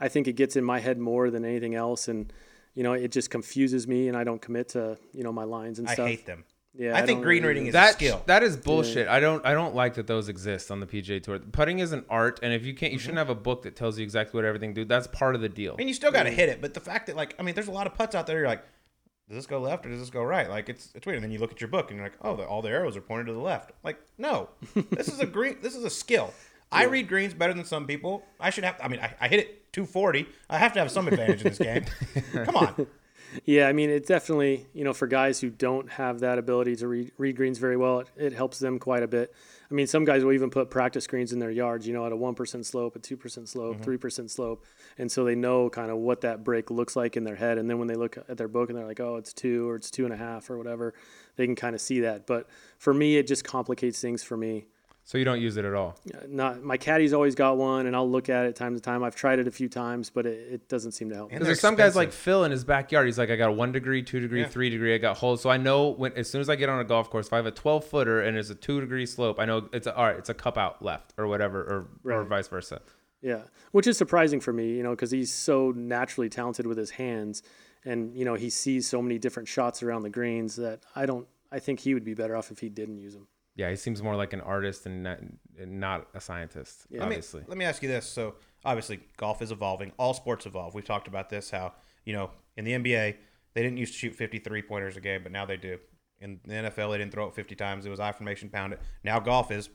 [0.00, 2.30] I think it gets in my head more than anything else, and
[2.74, 5.78] you know, it just confuses me, and I don't commit to you know my lines
[5.78, 6.06] and I stuff.
[6.06, 6.44] I hate them.
[6.76, 8.22] Yeah, I think green reading do is a skill.
[8.26, 9.06] that is bullshit.
[9.06, 11.38] I don't I don't like that those exist on the PGA Tour.
[11.38, 13.02] Putting is an art, and if you can't, you Mm-hmm.
[13.04, 14.84] shouldn't have a book that tells you exactly what everything do.
[14.84, 15.74] That's part of the deal.
[15.74, 17.54] I mean, you still got to hit it, but the fact that like, I mean,
[17.54, 18.38] there's a lot of putts out there.
[18.38, 18.64] You're like,
[19.28, 20.50] does this go left or does this go right?
[20.50, 21.18] Like, it's it's weird.
[21.18, 22.96] And then you look at your book and you're like, oh, the, all the arrows
[22.96, 23.70] are pointed to the left.
[23.84, 24.48] Like, no,
[24.90, 25.58] this is a green.
[25.62, 26.34] This is a skill.
[26.74, 28.22] I read greens better than some people.
[28.40, 28.76] I should have.
[28.82, 30.26] I mean, I, I hit it 240.
[30.50, 31.84] I have to have some advantage in this game.
[32.44, 32.86] Come on.
[33.44, 36.88] Yeah, I mean, it definitely, you know, for guys who don't have that ability to
[36.88, 39.34] read, read greens very well, it, it helps them quite a bit.
[39.70, 42.12] I mean, some guys will even put practice greens in their yards, you know, at
[42.12, 43.90] a 1% slope, a 2% slope, mm-hmm.
[43.90, 44.64] 3% slope.
[44.98, 47.58] And so they know kind of what that break looks like in their head.
[47.58, 49.76] And then when they look at their book and they're like, oh, it's two or
[49.76, 50.94] it's two and a half or whatever,
[51.36, 52.26] they can kind of see that.
[52.26, 52.48] But
[52.78, 54.66] for me, it just complicates things for me.
[55.06, 55.98] So you don't use it at all.
[56.28, 59.04] Not My caddy's always got one, and I'll look at it time to time.
[59.04, 61.30] I've tried it a few times, but it, it doesn't seem to help.
[61.30, 62.10] And Because there's some guys like.
[62.10, 63.04] Phil in his backyard.
[63.06, 64.48] He's like, I got a one degree, two degree, Yeah.
[64.48, 64.94] three degree.
[64.94, 67.10] I got holes, so I know when as soon as I get on a golf
[67.10, 69.68] course, if I have a 12 footer and it's a two degree slope, I know
[69.74, 70.16] it's a, all right.
[70.16, 71.60] It's a cup out left or whatever,
[72.04, 72.80] or or vice versa.
[73.20, 73.42] Yeah,
[73.72, 77.42] which is surprising for me, you know, because he's so naturally talented with his hands,
[77.84, 81.26] and you know he sees so many different shots around the greens that I don't.
[81.52, 83.26] I think he would be better off if he didn't use them.
[83.56, 85.20] Yeah, he seems more like an artist and not,
[85.58, 86.86] and not a scientist.
[86.90, 87.00] Yeah.
[87.00, 88.06] Let me, obviously, let me ask you this.
[88.06, 88.34] So
[88.64, 89.92] obviously, golf is evolving.
[89.98, 90.74] All sports evolve.
[90.74, 91.50] We've talked about this.
[91.50, 91.72] How
[92.04, 93.16] you know in the NBA
[93.54, 95.78] they didn't used to shoot 53 pointers a game, but now they do.
[96.20, 97.86] In the NFL, they didn't throw it 50 times.
[97.86, 98.80] It was I formation, pound it.
[99.02, 99.68] Now golf is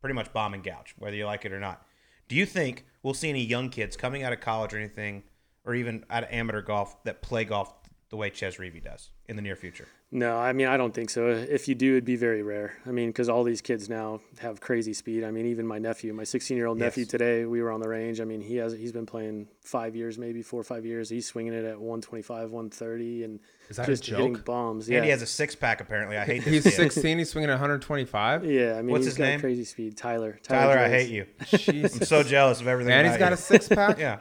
[0.00, 1.86] pretty much bomb and gouge, whether you like it or not.
[2.28, 5.22] Do you think we'll see any young kids coming out of college or anything,
[5.64, 7.72] or even out of amateur golf that play golf
[8.08, 9.86] the way Chez Reavie does in the near future?
[10.12, 11.28] No, I mean I don't think so.
[11.28, 12.74] If you do, it'd be very rare.
[12.84, 15.22] I mean, because all these kids now have crazy speed.
[15.22, 17.10] I mean, even my nephew, my 16 year old nephew Yes.
[17.10, 18.20] today, we were on the range.
[18.20, 21.08] I mean, he has he's been playing five years, maybe four or five years.
[21.10, 23.38] He's swinging it at 125, 130, and
[23.68, 24.44] Is that a just hitting joke?
[24.44, 24.88] bombs.
[24.88, 26.16] And he has a six pack apparently.
[26.18, 26.54] I hate this.
[26.54, 26.72] he's kid.
[26.92, 27.18] 16.
[27.18, 28.44] He's swinging at 125.
[28.44, 28.72] yeah.
[28.74, 29.40] I mean, What's he's his got name?
[29.40, 29.96] crazy speed.
[29.96, 30.40] Tyler.
[30.42, 31.26] Tyler, I hate you.
[31.56, 32.00] Jesus.
[32.00, 32.94] I'm so jealous of everything.
[32.94, 33.34] and he's got you.
[33.34, 33.96] a six pack.
[34.00, 34.18] yeah.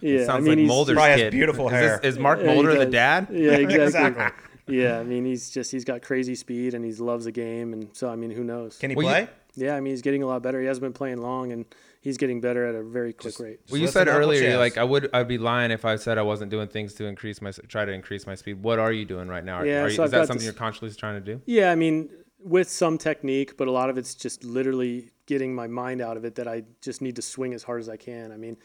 [0.00, 1.30] Yeah, Sounds I mean, like he's Mulder's Probably has kid.
[1.32, 2.00] beautiful Is, hair.
[2.02, 3.26] this, is Mark Yeah, Mulder the dad?
[3.32, 3.82] Yeah, exactly.
[3.84, 4.48] Exactly.
[4.72, 7.88] Yeah, I mean, he's just he's got crazy speed and he loves the game, and
[7.92, 8.78] so I mean, who knows?
[8.78, 9.28] Can he Well, you- play?
[9.54, 10.60] yeah, I mean, he's getting a lot better.
[10.60, 11.64] He hasn't been playing long, and
[12.00, 13.60] he's getting better at a very quick rate.
[13.70, 15.84] Well, you said listen to Uncle earlier, you're like I would, I'd be lying if
[15.84, 18.62] I said I wasn't doing things to increase my, try to increase my speed.
[18.62, 19.62] What are you doing right now?
[19.62, 21.40] Yeah, are you, so is that something this- you're consciously trying to do?
[21.46, 22.08] Yeah, I mean,
[22.44, 26.24] with some technique, but a lot of it's just literally getting my mind out of
[26.24, 28.32] it that I just need to swing as hard as I can.
[28.32, 28.56] I mean,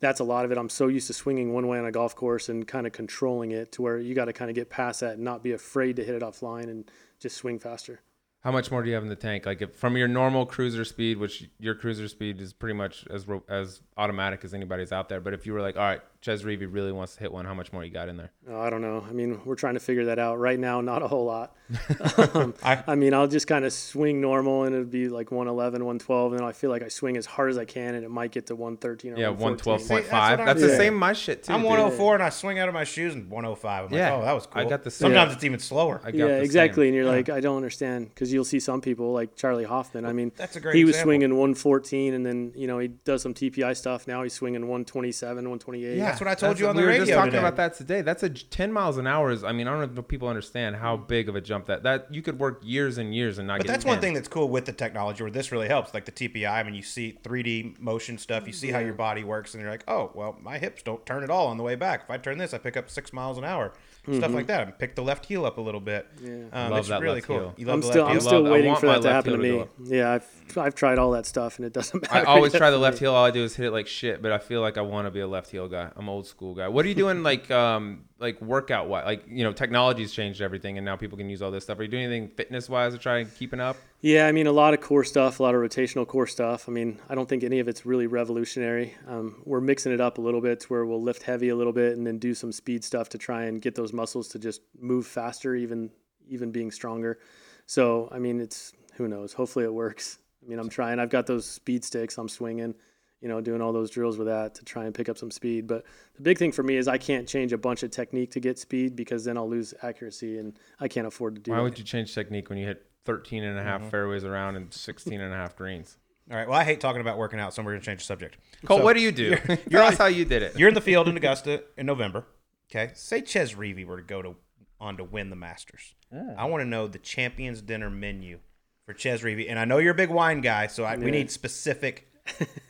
[0.00, 0.58] that's a lot of it.
[0.58, 3.52] I'm so used to swinging one way on a golf course and kind of controlling
[3.52, 5.96] it to where you got to kind of get past that and not be afraid
[5.96, 8.00] to hit it offline and just swing faster.
[8.40, 9.44] How much more do you have in the tank?
[9.44, 13.26] Like if, from your normal cruiser speed, which your cruiser speed is pretty much as
[13.48, 15.20] as automatic as anybody's out there.
[15.20, 17.54] But if you were like, all right, Chez Reavie really wants to hit one, how
[17.54, 18.32] much more you got in there?
[18.50, 19.04] Oh, I don't know.
[19.08, 20.80] I mean, we're trying to figure that out right now.
[20.80, 21.54] Not a whole lot.
[22.34, 25.84] um, I- I, mean, I'll just kind of swing normal, and it'd be like 111,
[25.84, 28.10] 112, and then I feel like I swing as hard as I can, and it
[28.10, 29.62] might get to 113 or Yeah, one 114.
[29.62, 30.78] twelve point that's That's the saying.
[30.80, 31.52] same my shit too.
[31.52, 31.70] I'm dude.
[31.70, 33.84] 104 and I swing out of my shoes and 105.
[33.86, 34.10] I'm Yeah.
[34.14, 34.62] like, oh, that was cool.
[34.62, 35.06] I got the same.
[35.06, 36.00] Sometimes it's even slower.
[36.02, 36.86] I got Yeah, the exactly.
[36.86, 36.88] same.
[36.88, 40.04] And you're like, I don't understand because you'll see some people like Charley Hoffman.
[40.06, 41.06] I mean, That's a great he was example.
[41.12, 44.08] swinging 114, and then you know he does some TPI stuff.
[44.08, 45.96] Now he's swinging 127, 128.
[46.18, 47.38] That's what I told you on the we the were just talking today.
[47.38, 48.00] about that today.
[48.02, 49.30] That's a ten miles an hour.
[49.30, 51.82] Is I mean, I don't know if people understand how big of a jump that
[51.82, 53.72] that you could work years and years and not But get.
[53.72, 53.90] that's 10.
[53.92, 55.92] one thing that's cool with the technology where this really helps.
[55.94, 59.24] Like the TPI, I mean, you see 3D motion stuff, you see how your body
[59.24, 61.74] works, and you're like, oh, well, my hips don't turn at all on the way
[61.74, 62.02] back.
[62.04, 63.72] If I turn this, I pick up six miles an hour.
[64.12, 64.68] Stuff like that.
[64.68, 66.06] I pick the left heel up a little bit.
[66.22, 66.30] Yeah.
[66.52, 67.38] Um, Love it's that really left cool.
[67.38, 67.54] heel.
[67.56, 68.28] You love I'm the still left I'm heel?
[68.28, 69.50] still waiting for that to happen to me.
[69.50, 72.14] to Yeah, I've I've tried all that stuff, and it doesn't matter.
[72.14, 73.12] I always try the left heel.
[73.14, 75.10] All I do is hit it like shit, but I feel like I want to
[75.10, 75.90] be a left heel guy.
[75.96, 76.68] I'm old school guy.
[76.68, 79.04] What are you doing like um like workout wise?
[79.06, 81.78] Like you know, technology's changed everything, and now people can use all this stuff.
[81.78, 83.76] Are you doing anything fitness wise to try and keeping up?
[84.00, 86.68] Yeah, I mean, a lot of core stuff, a lot of rotational core stuff.
[86.68, 88.94] I mean, I don't think any of it's really revolutionary.
[89.08, 91.72] Um, we're mixing it up a little bit to where we'll lift heavy a little
[91.72, 94.60] bit and then do some speed stuff to try and get those muscles to just
[94.78, 95.90] move faster, even
[96.28, 97.18] even being stronger.
[97.66, 99.32] So, I mean, it's who knows.
[99.32, 100.18] Hopefully, it works.
[100.44, 101.00] I mean, I'm trying.
[101.00, 102.18] I've got those speed sticks.
[102.18, 102.74] I'm swinging,
[103.20, 105.66] you know, doing all those drills with that to try and pick up some speed.
[105.66, 105.84] But
[106.16, 108.58] the big thing for me is I can't change a bunch of technique to get
[108.58, 111.62] speed because then I'll lose accuracy, and I can't afford to do Why that.
[111.62, 113.90] would you change technique when you hit 13 and a half Mm-hmm.
[113.90, 115.96] fairways around and 16 and a half greens?
[116.30, 116.48] All right.
[116.48, 118.36] Well, I hate talking about working out, so we're going to change the subject.
[118.64, 119.36] Cole, So, what do you do?
[119.48, 120.58] you're Tell on- how you did it.
[120.58, 122.26] You're in the field in Augusta in November.
[122.70, 122.90] Okay.
[122.94, 124.36] Say Chez Reavie were to go to
[124.80, 125.94] on to win the Masters.
[126.36, 128.40] I want to know the Champions Dinner menu
[128.84, 129.46] for Chez Reavie?
[129.48, 132.08] And I know you're a big wine guy, so I, we need specific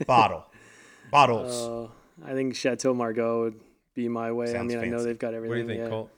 [0.06, 0.44] bottle
[1.10, 1.52] bottles.
[1.66, 1.88] Uh,
[2.24, 3.60] I think Chateau Margaux would
[3.94, 4.46] be my way.
[4.48, 5.48] I Sounds mean, I know they've got everything.
[5.50, 5.88] What do you think, yeah.
[5.88, 6.10] Colt?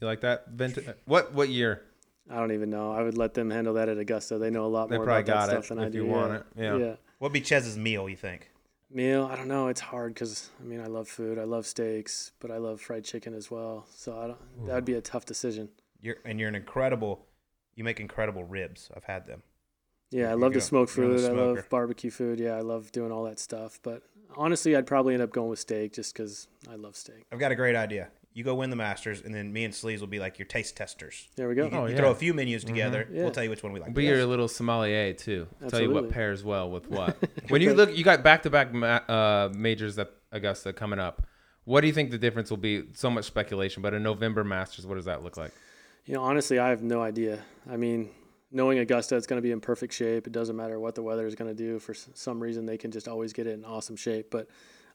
[0.00, 0.48] You like that?
[0.48, 0.86] Vintage?
[1.06, 1.82] What what year?
[2.30, 2.92] I don't even know.
[2.92, 4.38] I would let them handle that at Augusta.
[4.38, 5.98] They know a lot They more probably about that it stuff than if I do.
[5.98, 6.12] you yeah.
[6.12, 6.42] want it.
[6.56, 6.76] Yeah.
[6.76, 6.94] yeah.
[7.18, 8.08] What'd be Chez's meal?
[8.08, 8.50] You think?
[8.90, 9.68] Meal, I don't know.
[9.68, 11.38] It's hard because I mean, I love food.
[11.38, 13.86] I love steaks, but I love fried chicken as well.
[13.94, 14.66] So I don't.
[14.66, 15.68] That would be a tough decision.
[16.00, 17.26] You're and you're an incredible.
[17.74, 18.90] You make incredible ribs.
[18.96, 19.42] I've had them.
[20.10, 21.30] Yeah, I love go- to smoke you're on the food.
[21.30, 22.38] I love barbecue food.
[22.38, 23.80] Yeah, I love doing all that stuff.
[23.82, 24.02] But
[24.36, 27.24] honestly, I'd probably end up going with steak just because I love steak.
[27.32, 28.08] I've got a great idea.
[28.34, 30.76] You go win the Masters, and then me and Sleaze will be like your taste
[30.76, 31.28] testers.
[31.36, 31.66] There we go.
[31.66, 31.98] You, Oh, you yeah.
[31.98, 33.08] throw a few menus together.
[33.10, 33.22] Yeah.
[33.22, 33.94] We'll tell you which one we like.
[33.94, 35.46] Be your little sommelier too.
[35.68, 36.10] Tell you what Absolutely.
[36.10, 37.16] pairs well with what.
[37.48, 38.74] when you look, you got back to back
[39.08, 41.22] uh, majors at Augusta coming up.
[41.62, 42.82] What do you think the difference will be?
[42.94, 45.52] So much speculation, but a November Masters, what does that look like?
[46.04, 47.38] You know, honestly, I have no idea.
[47.70, 48.10] I mean,
[48.50, 50.26] knowing Augusta, it's going to be in perfect shape.
[50.26, 51.78] It doesn't matter what the weather is going to do.
[51.78, 54.30] For some reason, they can just always get it in awesome shape.
[54.30, 54.48] But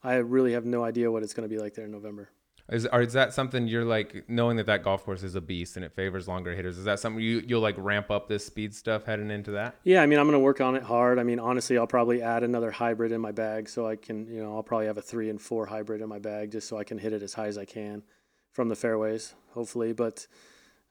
[0.03, 2.29] I really have no idea what it's going to be like there in November.
[2.71, 5.75] Is, or is that something you're like knowing that that golf course is a beast
[5.75, 6.77] and it favors longer hitters?
[6.77, 9.75] Is that something you you'll like ramp up this speed stuff heading into that?
[9.83, 11.17] Yeah, I mean, I'm going to work on it hard.
[11.17, 14.41] I mean, honestly, I'll probably add another hybrid in my bag so I can, you
[14.43, 16.83] know, I'll probably have a three and four hybrid in my bag just so I
[16.83, 18.03] can hit it as high as I can
[18.51, 19.93] from the fairways, hopefully.
[19.93, 20.27] But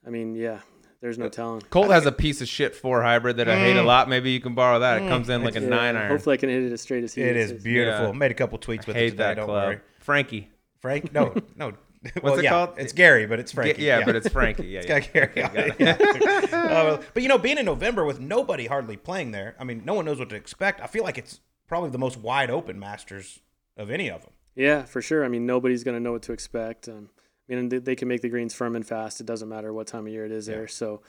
[0.05, 0.61] I mean, yeah,
[1.01, 1.61] there's no uh, telling.
[1.71, 3.87] Colt has a piece of shit four hybrid that I hate a mm.
[3.87, 4.09] lot.
[4.09, 5.03] Maybe you can borrow that.
[5.03, 5.09] It mm.
[5.09, 6.11] comes in like a Yeah, nine iron.
[6.11, 8.07] Hopefully, I can hit it as straight as he It hits beautiful.
[8.07, 8.13] Yeah.
[8.13, 9.23] Made a couple tweets with it hate today.
[9.23, 9.69] that Don't club.
[9.69, 9.81] worry.
[10.01, 10.51] Frankie.
[10.81, 11.13] Frank?
[11.13, 11.73] No, no.
[12.23, 12.71] well, it yeah, called?
[12.79, 13.83] It's Gary, but it's Frankie.
[13.83, 14.69] Yeah, but it's Frankie.
[14.69, 15.01] Yeah, It's yeah.
[15.01, 15.43] got Gary.
[15.43, 16.53] on it.
[16.53, 19.95] Uh, but you know, being in November with nobody hardly playing there, I mean, no
[19.95, 20.81] one knows what to expect.
[20.81, 23.41] I feel like it's probably the most wide open Masters
[23.77, 24.31] of any of them.
[24.55, 25.25] Yeah, for sure.
[25.25, 26.89] I mean, nobody's going to know what to expect.
[26.89, 27.11] Um,
[27.49, 29.21] I mean, they, they can make the greens firm and fast.
[29.21, 30.69] It doesn't matter what time of year it is there.
[30.69, 31.03] So,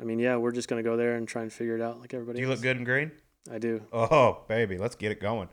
[0.00, 2.00] I mean, yeah, we're just going to go there and try and figure it out
[2.00, 2.58] like everybody Do you else.
[2.58, 3.12] look good in green?
[3.50, 3.82] I do.
[3.92, 5.48] Oh, baby, let's get it going.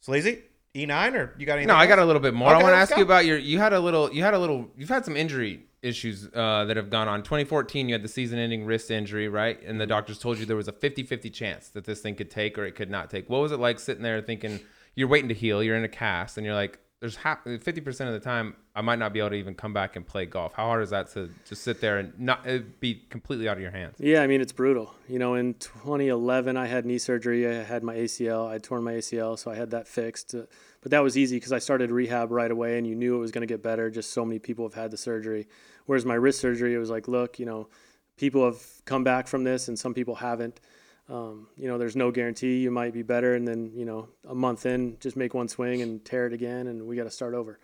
[0.00, 0.42] Sleazy,
[0.74, 1.68] E9, or you got anything?
[1.68, 2.48] No, I got a little bit more.
[2.48, 3.38] I want to ask you about your.
[3.38, 4.12] You had a little.
[4.12, 4.68] You had a little.
[4.76, 7.22] You've had some injury issues uh, that have gone on.
[7.22, 9.62] 2014, you had the season-ending wrist injury, right?
[9.62, 12.56] And the doctors told you there was a 50-50 chance that this thing could take
[12.56, 13.28] or it could not take.
[13.28, 14.60] What was it like sitting there thinking
[14.94, 18.12] you're waiting to heal, you're in a cast, and you're like, there's half, 50% of
[18.14, 20.54] the time I might not be able to even come back and play golf.
[20.54, 22.46] How hard is that to just sit there and not
[22.80, 23.96] be completely out of your hands?
[23.98, 24.94] Yeah, I mean, it's brutal.
[25.06, 27.46] You know, in 2011, I had knee surgery.
[27.46, 28.48] I had my ACL.
[28.48, 30.34] I torn my ACL, so I had that fixed.
[30.34, 30.44] Uh,
[30.80, 33.32] But that was easy because I started rehab right away and you knew it was
[33.32, 33.90] going to get better.
[33.90, 35.46] Just so many people have had the surgery.
[35.86, 37.68] Whereas my wrist surgery, it was like, look, you know,
[38.16, 40.60] people have come back from this and some people haven't.
[41.08, 43.34] Um, you know, there's no guarantee you might be better.
[43.34, 46.66] And then, you know, a month in, just make one swing and tear it again
[46.66, 47.58] and we got to start over.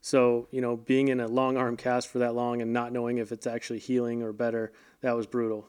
[0.00, 3.18] So, you know, being in a long arm cast for that long and not knowing
[3.18, 5.66] if it's actually healing or better, that was brutal.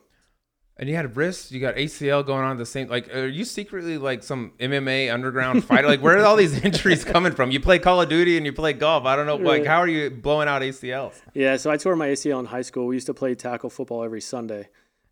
[0.80, 2.88] And you had a wrist, you got ACL going on at the same.
[2.88, 5.88] Like, are you secretly like some MMA underground fighter?
[5.88, 7.50] Like, where are all these injuries coming from?
[7.50, 9.06] You play Call of Duty and you play golf.
[9.06, 9.38] I don't know.
[9.38, 11.20] Like, how are you blowing out ACLs?
[11.34, 12.86] Yeah, so I tore my ACL in high school.
[12.86, 14.70] We used to play tackle football every Sunday.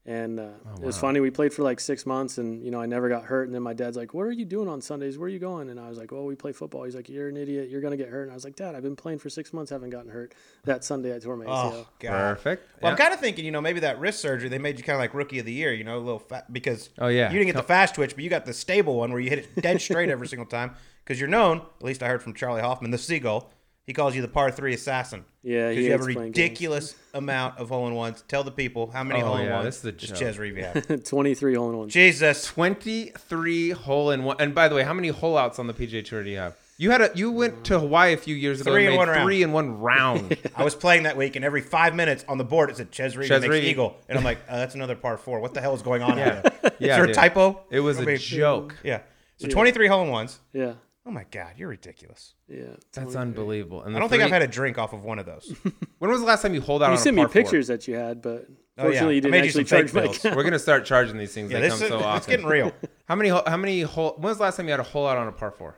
[0.07, 1.19] And uh, it was funny.
[1.19, 3.47] We played for like six months, and you know I never got hurt.
[3.47, 5.17] And then my dad's like, "What are you doing on Sundays?
[5.17, 7.27] Where are you going?" And I was like, "Well, we play football." He's like, "You're
[7.27, 7.69] an idiot.
[7.69, 9.71] You're gonna get hurt." And I was like, "Dad, I've been playing for six months,
[9.71, 10.35] haven't gotten hurt."
[10.65, 11.71] That Sunday, I tore my ACL.
[11.73, 12.11] Oh, God.
[12.37, 12.67] Perfect.
[12.83, 14.95] Well, I'm kind of thinking, you know, maybe that wrist surgery they made you kind
[14.95, 17.31] of like rookie of the year, you know, a little fat because Oh, yeah.
[17.31, 19.39] you didn't get the fast twitch, but you got the stable one where you hit
[19.39, 21.57] it dead straight every single time because you're known.
[21.79, 23.49] At least I heard from Charley Hoffman, the seagull.
[23.85, 25.25] He calls you the par three assassin.
[25.43, 26.25] Yeah, because you have a hates games.
[26.25, 28.23] ridiculous amount of hole in ones.
[28.27, 30.17] Tell the people how many Oh, hole in yeah, ones this is a does joke.
[30.17, 31.03] Chez Reavie have?
[31.09, 31.93] 23 hole in ones.
[31.93, 34.37] Jesus, 23 hole in one.
[34.39, 36.55] And by the way, how many hole outs on the PGA Tour do you have?
[36.77, 38.71] You had a you went to Hawaii a few years ago.
[38.73, 39.23] Three and in made one round.
[39.23, 40.37] Three in one round.
[40.57, 43.15] I was playing that week, and every five minutes on the board it said Chez
[43.15, 43.63] Reavie Chez makes Reavie.
[43.63, 45.39] eagle, and I'm like, uh, that's another par four.
[45.39, 46.41] What the hell is going on Yeah.
[46.41, 46.51] here?
[46.63, 47.61] Is Yeah, there a typo?
[47.69, 48.75] It was I a mean, joke.
[48.83, 49.01] Yeah.
[49.37, 50.39] So 23 hole in ones.
[50.51, 50.73] Yeah,
[51.07, 52.33] Oh my God, you're ridiculous.
[52.47, 52.63] yeah.
[52.93, 53.83] That's unbelievable.
[53.83, 55.53] And I the don't think I've three- had a drink off of one of those.
[55.99, 57.41] When was the last time you hold out You on sent a me par four?
[57.43, 58.47] pictures that you had, but
[58.77, 58.83] Oh, yeah.
[58.83, 60.17] fortunately, I you didn't made you actually some fake charge my bills.
[60.17, 60.35] account.
[60.35, 61.49] We're gonna start charging these things.
[61.51, 62.31] Yeah, they this come is so it's often.
[62.31, 62.71] getting real.
[63.05, 63.29] How many?
[63.29, 64.15] ho- How many hole?
[64.17, 65.77] When was the last time you had a hole out on a par four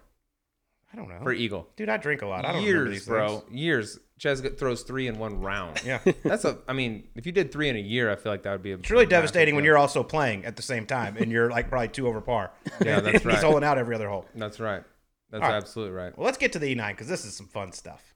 [0.92, 1.20] I don't know.
[1.22, 1.68] for eagle?
[1.76, 2.46] Dude, I drink a lot.
[2.46, 3.40] I don't remember Years, these bro.
[3.42, 3.52] things.
[3.60, 4.00] Years.
[4.18, 5.80] Ches get- throws three in one round.
[5.86, 6.00] Yeah.
[6.24, 6.58] That's a.
[6.68, 8.72] I mean, if you did three in a year, I feel like that would be.
[8.72, 11.70] A It's really devastating when you're also playing at the same time and you're like
[11.70, 12.50] probably two over par.
[12.84, 13.14] Yeah, that's right.
[13.14, 13.44] He's right.
[13.44, 14.26] holding out every other hole.
[14.34, 14.82] That's right.
[15.30, 15.56] That's All right.
[15.56, 16.18] absolutely right.
[16.18, 18.16] Well, let's get to the E9 because this is some fun stuff.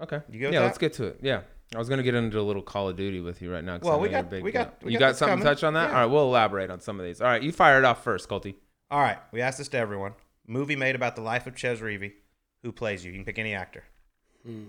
[0.00, 0.20] Okay.
[0.28, 0.66] You good with yeah, that?
[0.66, 1.18] let's get to it.
[1.22, 1.42] Yeah.
[1.74, 3.78] I was gonna get into a little Call of Duty with you right now.
[3.78, 5.44] 'cause Well, I we got- big, we got- we you got got something coming.
[5.44, 5.90] to touch on that?
[5.90, 5.94] Yeah.
[5.96, 7.20] All right, we'll elaborate on some of these.
[7.20, 8.54] All right, you fire it off first, Colty.
[8.90, 9.18] All right.
[9.32, 10.14] We asked this to everyone.
[10.46, 12.12] Movie made about the life of Chez Reavie.
[12.62, 13.12] Who plays you?
[13.12, 13.84] You can pick any actor.
[14.44, 14.64] Hmm.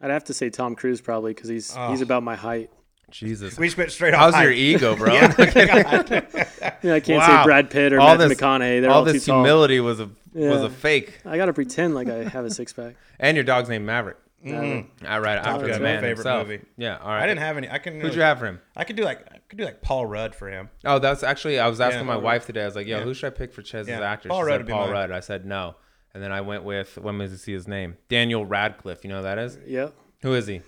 [0.00, 1.90] I'd have to say Tom Cruise probably because he's Oh.
[1.90, 2.70] he's about my height.
[3.12, 3.56] Jesus.
[3.58, 4.20] We just went straight off.
[4.20, 4.42] How's height.
[4.44, 5.12] your ego, bro?
[5.14, 6.08] Yeah, God.
[6.82, 7.42] Yeah, I can't Wow.
[7.42, 8.80] say Brad Pitt or All Matthew this- McConaughey.
[8.80, 9.40] They're all all, this too tall.
[9.44, 11.20] humility was a was a fake.
[11.24, 12.94] I gotta pretend like I have a six pack.
[13.20, 14.16] And your dog's named Maverick.
[14.44, 14.86] Mm.
[15.06, 15.74] All right, after Good.
[15.74, 16.48] the My man favorite himself.
[16.48, 16.64] movie.
[16.76, 17.22] Yeah, all right.
[17.22, 17.70] I didn't have any.
[17.70, 18.00] I can.
[18.00, 18.60] Who'd you have for him?
[18.76, 20.68] I could do like I could do like Paul Rudd for him.
[20.84, 22.06] Oh, that's actually I was asking Yeah.
[22.06, 22.62] my wife today.
[22.62, 23.04] I was like, "Yo, Yeah.
[23.04, 24.00] who should I pick for Chez's Yeah.
[24.00, 24.92] actor?" Paul she Rudd said would be Paul mine.
[24.92, 25.10] Rudd.
[25.12, 25.76] I said no,
[26.14, 27.98] and then I went with when was to see his name?
[28.08, 29.04] Daniel Radcliffe.
[29.04, 29.58] You know who that is?
[29.64, 29.94] Yep.
[30.22, 30.62] Who is he?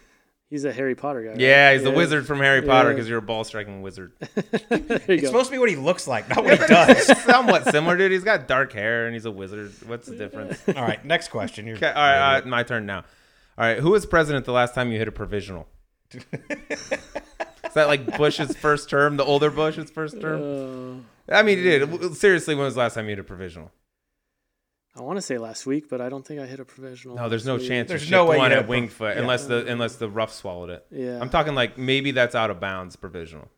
[0.54, 1.28] He's a Harry Potter guy.
[1.30, 1.40] right?
[1.40, 2.94] Yeah, he's the wizard from Harry Potter Yeah.
[2.94, 4.12] because you're a ball striking wizard.
[4.70, 5.26] It's go.
[5.26, 7.06] supposed to be what he looks like, not what he does.
[7.24, 8.12] Somewhat similar, dude.
[8.12, 9.72] He's got dark hair and he's a wizard.
[9.86, 10.62] What's the difference?
[10.68, 11.66] All right, next question.
[11.66, 12.98] You're, Okay, all right, uh, my turn now.
[13.58, 15.66] All right, who was president the last time you hit a provisional?
[16.12, 16.22] Is
[17.74, 21.04] that like Bush's first term, the older Bush's first term?
[21.28, 22.14] Uh, I mean, he did.
[22.14, 23.72] Seriously, when was the last time you hit a provisional?
[24.96, 27.16] I want to say last week, but I don't think I hit a provisional.
[27.16, 27.66] No, there's no week.
[27.66, 27.88] chance.
[27.88, 29.20] There's no way one you at hit a Winged Foot pro- yeah.
[29.20, 30.86] unless the unless the rough swallowed it.
[30.90, 31.18] Yeah.
[31.20, 33.48] I'm talking like maybe that's out of bounds provisional.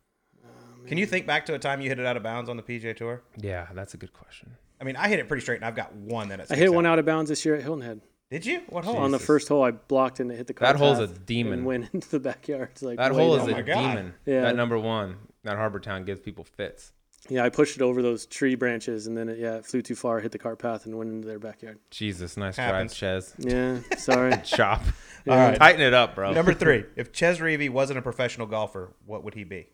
[0.43, 0.49] Uh,
[0.89, 2.63] Can you think back to a time you hit it out of bounds on the
[2.63, 3.23] PGA Tour?
[3.37, 4.57] Yeah, that's a good question.
[4.81, 6.73] I mean, I hit it pretty straight, and I've got one that I sticks hit
[6.73, 8.01] one out of bounds this year at Hilton Head.
[8.31, 8.61] Did you?
[8.71, 8.97] What hole?
[8.97, 11.53] On the first hole, I blocked and it hit the car That hole's a demon.
[11.61, 12.71] And went into the backyard.
[12.73, 13.51] It's like That way hole is down.
[13.51, 13.89] a Oh my God.
[13.91, 14.15] demon.
[14.25, 14.41] Yeah.
[14.41, 16.93] That number one, that Harbour Town gives people fits.
[17.29, 19.95] Yeah, I pushed it over those tree branches, and then it, yeah, it flew too
[19.95, 21.79] far, hit the cart path, and went into their backyard.
[21.91, 22.97] Jesus, nice Happens.
[22.97, 23.35] drive, Chez.
[23.39, 24.33] Yeah, sorry.
[24.45, 24.83] Chop.
[25.29, 25.57] All right.
[25.59, 26.33] Tighten it up, bro.
[26.33, 26.85] Number three.
[26.95, 29.67] If Chez Reavie wasn't a professional golfer, what would he be?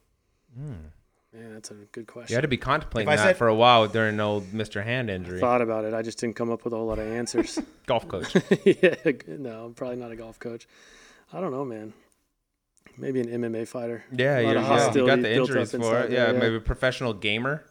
[0.57, 0.72] Hmm.
[1.34, 2.32] Yeah, that's a good question.
[2.32, 4.84] You had to be contemplating If that said- for a while during old Mr.
[4.84, 5.38] Hand injury.
[5.38, 5.94] I Thought about it.
[5.94, 7.59] I just didn't come up with a whole lot of answers.
[7.86, 8.34] Golf coach.
[8.64, 8.94] yeah,
[9.26, 10.68] no, I'm probably not a golf coach.
[11.32, 11.94] I don't know, man.
[12.99, 14.05] Maybe an MMA fighter.
[14.12, 16.11] Yeah, A lot you're, yeah, you got the injuries for inside it.
[16.11, 16.38] there, Yeah, yeah.
[16.38, 17.64] maybe a professional gamer.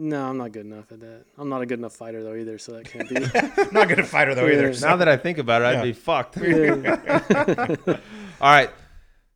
[0.00, 1.24] No, I'm not good enough at that.
[1.36, 3.16] I'm not a good enough fighter though either, so that can't be.
[3.66, 4.72] I'm not good at fighter though either.
[4.74, 5.82] So- Now that I think about it, I'd Yeah.
[5.82, 6.38] be fucked.
[8.40, 8.70] All right.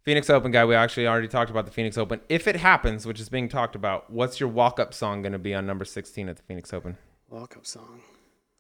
[0.05, 2.20] Phoenix Open guy, we actually already talked about the Phoenix Open.
[2.29, 5.39] If it happens, which is being talked about, what's your walk up song going to
[5.39, 6.97] be on number 16 at the Phoenix Open?
[7.31, 8.01] Walk up song.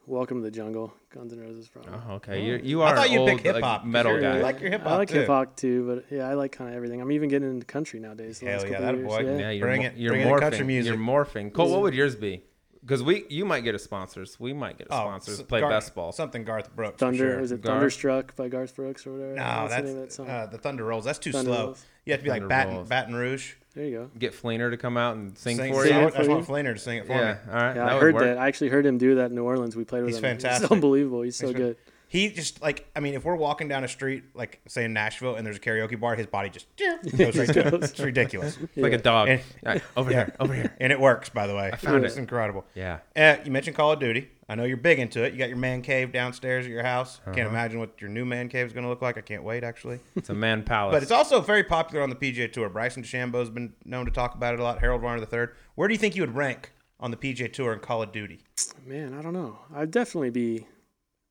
[0.06, 0.92] Welcome to the jungle.
[1.14, 1.82] Guns N' Roses from.
[2.08, 2.44] Oh, okay.
[2.44, 3.84] You're, you are I thought you'd old, pick hip like, hop.
[3.84, 4.38] metal guy.
[4.38, 4.92] I like your hip hop.
[4.92, 5.14] I like too.
[5.20, 7.00] hip hop too, but yeah, I like kind of everything.
[7.00, 8.40] I'm even getting into country nowadays.
[8.40, 9.06] the Hell last yeah, couple that years.
[9.08, 9.20] boy.
[9.20, 9.38] Yeah.
[9.38, 10.40] Yeah, you're, Bring mo- it- you're bring it to morphing.
[10.40, 10.92] country music.
[10.94, 11.52] You're morphing.
[11.52, 12.42] Cole, what would yours be?
[12.80, 14.40] Because we, you might get a sponsors.
[14.40, 15.38] We might get a Oh, sponsors.
[15.38, 16.10] s- Play Gar- best ball.
[16.10, 16.98] Something Garth Brooks.
[16.98, 17.40] Thunder sure.
[17.40, 17.74] was it Garth.
[17.76, 19.34] Thunderstruck by Garth Brooks or whatever?
[19.34, 20.28] No, What's the that's name of that song?
[20.28, 21.04] uh, the Thunder Rolls.
[21.04, 21.64] That's too Thunder slow.
[21.66, 21.86] Rolls.
[22.04, 23.54] You have to be like Baton, Baton Rouge.
[23.74, 24.10] There you go.
[24.18, 26.00] Get Flaner to come out and sing, Sing, for sing you.
[26.02, 26.06] it.
[26.06, 26.54] I just for want you.
[26.54, 27.38] Flainer to sing it for Yeah, me.
[27.48, 27.68] all right.
[27.76, 28.24] Yeah, that I heard work.
[28.24, 28.38] that.
[28.38, 29.76] I actually heard him do that in New Orleans.
[29.76, 30.22] We played with He's him.
[30.22, 30.64] fantastic.
[30.64, 31.22] It's unbelievable.
[31.22, 31.76] He's so He's good.
[32.08, 35.36] He just like I mean, if we're walking down a street, like say in Nashville,
[35.36, 36.66] and there's a karaoke bar, his body just
[37.16, 37.74] goes right to it.
[37.84, 39.28] It's ridiculous, It's like a dog.
[39.30, 40.16] And- Yeah, over Yeah.
[40.26, 40.76] here, over here.
[40.80, 41.30] and it works.
[41.30, 42.20] By the way, I found it's it.
[42.20, 42.66] incredible.
[42.74, 42.98] Yeah.
[43.16, 44.28] Uh, you mentioned Call of Duty.
[44.48, 45.32] I know you're big into it.
[45.32, 47.20] You got your man cave downstairs at your house.
[47.22, 47.32] Uh-huh.
[47.32, 49.16] Can't imagine what your new man cave is going to look like.
[49.16, 50.00] I can't wait, actually.
[50.16, 50.92] It's a man palace.
[50.92, 52.68] But it's also very popular on the PGA Tour.
[52.68, 54.80] Bryson DeChambeau's been known to talk about it a lot.
[54.80, 55.54] Harold Varner III.
[55.74, 58.40] Where do you think you would rank on the PGA Tour in Call of Duty?
[58.84, 59.58] Man, I don't know.
[59.74, 60.66] I'd definitely be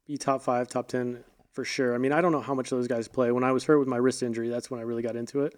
[0.07, 1.93] be top five, top ten for sure.
[1.93, 3.31] I mean, I don't know how much those guys play.
[3.31, 5.55] When I was hurt with my wrist injury, that's when I really got into it.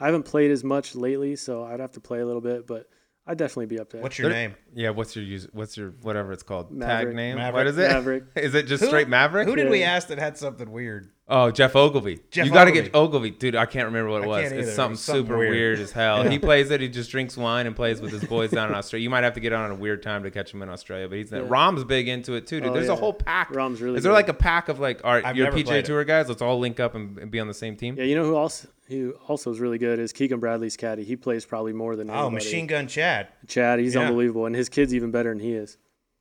[0.00, 2.88] I haven't played as much lately, so I'd have to play a little bit, but
[3.26, 4.02] I'd definitely be up there.
[4.02, 4.54] What's your There- name?
[4.74, 5.46] yeah, what's your use?
[5.52, 6.78] What's your whatever it's called?
[6.78, 7.36] Tag name?
[7.36, 7.54] Maverick.
[7.54, 7.90] What is it?
[7.90, 8.24] Maverick.
[8.36, 9.48] Is it just Who- straight Maverick?
[9.48, 11.08] Who did we ask that had something weird?
[11.26, 12.20] Oh, Geoff Ogilvy.
[12.30, 13.56] Geoff you got to get Ogilvy, dude.
[13.56, 14.38] I can't remember what it I was.
[14.42, 15.50] It's something, It was something super weird.
[15.52, 15.78] weird.
[15.78, 16.22] as hell.
[16.22, 16.30] Yeah.
[16.30, 16.82] He plays it.
[16.82, 19.04] He just drinks wine and plays with his boys down in Australia.
[19.04, 21.16] You might have to get on a weird time to catch him in Australia, but
[21.16, 21.38] he's Yeah.
[21.46, 22.68] Rahm's big into it too, dude.
[22.68, 23.48] Oh, There's a whole pack.
[23.54, 24.16] Rahm's really Is there good.
[24.16, 25.86] like a pack of like, all right, I've you're never PGA played it.
[25.86, 26.28] Tour guys.
[26.28, 27.96] Let's all link up and, and be on the same team.
[27.96, 31.04] Yeah, you know who also who also is really good is Keegan Bradley's caddy.
[31.04, 32.34] He plays probably more than Oh, anybody.
[32.34, 33.28] Machine Gun Chad.
[33.48, 33.78] Chad.
[33.78, 34.02] He's Yeah.
[34.02, 35.78] unbelievable, and his kid's even better than he is.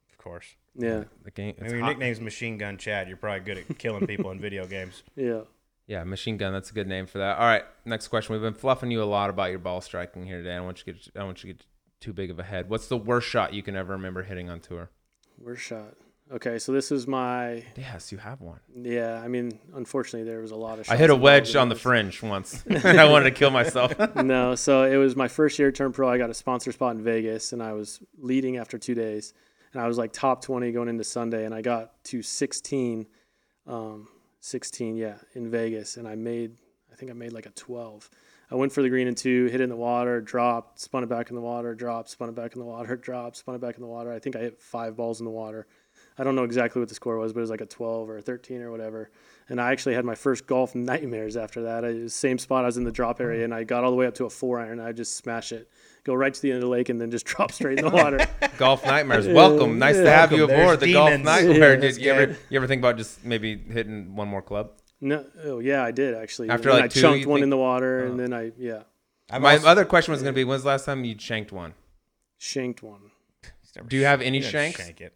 [0.10, 0.56] Of course.
[0.76, 1.53] Yeah, The game.
[1.57, 1.89] When It's your hot.
[1.89, 5.03] nickname's Machine Gun Chad, you're probably good at killing people in video games.
[5.15, 5.41] yeah.
[5.86, 6.53] Yeah, machine gun.
[6.53, 7.38] That's a good name for that.
[7.38, 8.34] All right, next question.
[8.34, 10.53] We've been fluffing you a lot about your ball striking here today.
[10.53, 11.11] I don't want you to get.
[11.19, 11.65] I want you to get
[11.99, 12.69] too big of a head.
[12.69, 14.89] What's the worst shot you can ever remember hitting on tour?
[15.38, 15.95] Worst shot.
[16.32, 18.59] Okay, so this is my Yes, you have one.
[18.74, 19.21] yeah.
[19.21, 20.89] I mean, unfortunately, there was a lot of.
[20.89, 23.93] I hit a wedge on the fringe once, and I wanted to kill myself.
[24.15, 26.09] no, so it was my first year turn pro.
[26.09, 29.34] I got a sponsor spot in Vegas, and I was leading after two days,
[29.74, 33.07] and I was like top twenty going into Sunday, and I got to sixteen,
[33.67, 34.07] um,
[34.39, 36.55] sixteen, yeah, in Vegas, and I made,
[36.91, 38.09] I think I made like a twelve.
[38.51, 41.09] I went for the green and two, hit it in the water, dropped, spun it
[41.09, 43.76] back in the water, dropped, spun it back in the water, dropped, spun it back
[43.76, 44.11] in the water.
[44.11, 45.65] I think I hit five balls in the water.
[46.18, 48.18] I don't know exactly what the score was, but it was like a 12 or
[48.18, 49.09] a 13 or whatever.
[49.49, 51.84] And I actually had my first golf nightmares after that.
[51.84, 53.45] I, it was the same spot I was in the drop area, mm.
[53.45, 54.80] and I got all the way up to a four iron.
[54.80, 55.70] And I just smash it,
[56.03, 57.91] go right to the end of the lake, and then just drop straight in the
[57.91, 58.26] water.
[58.57, 59.28] golf nightmares.
[59.28, 59.80] Welcome.
[59.80, 60.55] Nice to have you Welcome.
[60.59, 61.26] aboard the There's golf demons.
[61.26, 61.74] nightmare.
[61.74, 64.72] Yeah, Did you ever you ever think about just maybe hitting one more club?
[65.01, 66.49] no, oh yeah, I did actually.
[66.49, 68.11] After, And then like, I two, chunked one think- in the water, Oh.
[68.11, 68.84] and then I yeah,
[69.30, 71.51] I've My also- other question was going to be, when's the last time you shanked
[71.51, 71.74] one?
[72.38, 73.11] Shanked one.
[73.88, 74.78] Do you have sh- any he didn't shanks?
[74.80, 75.14] Shank it.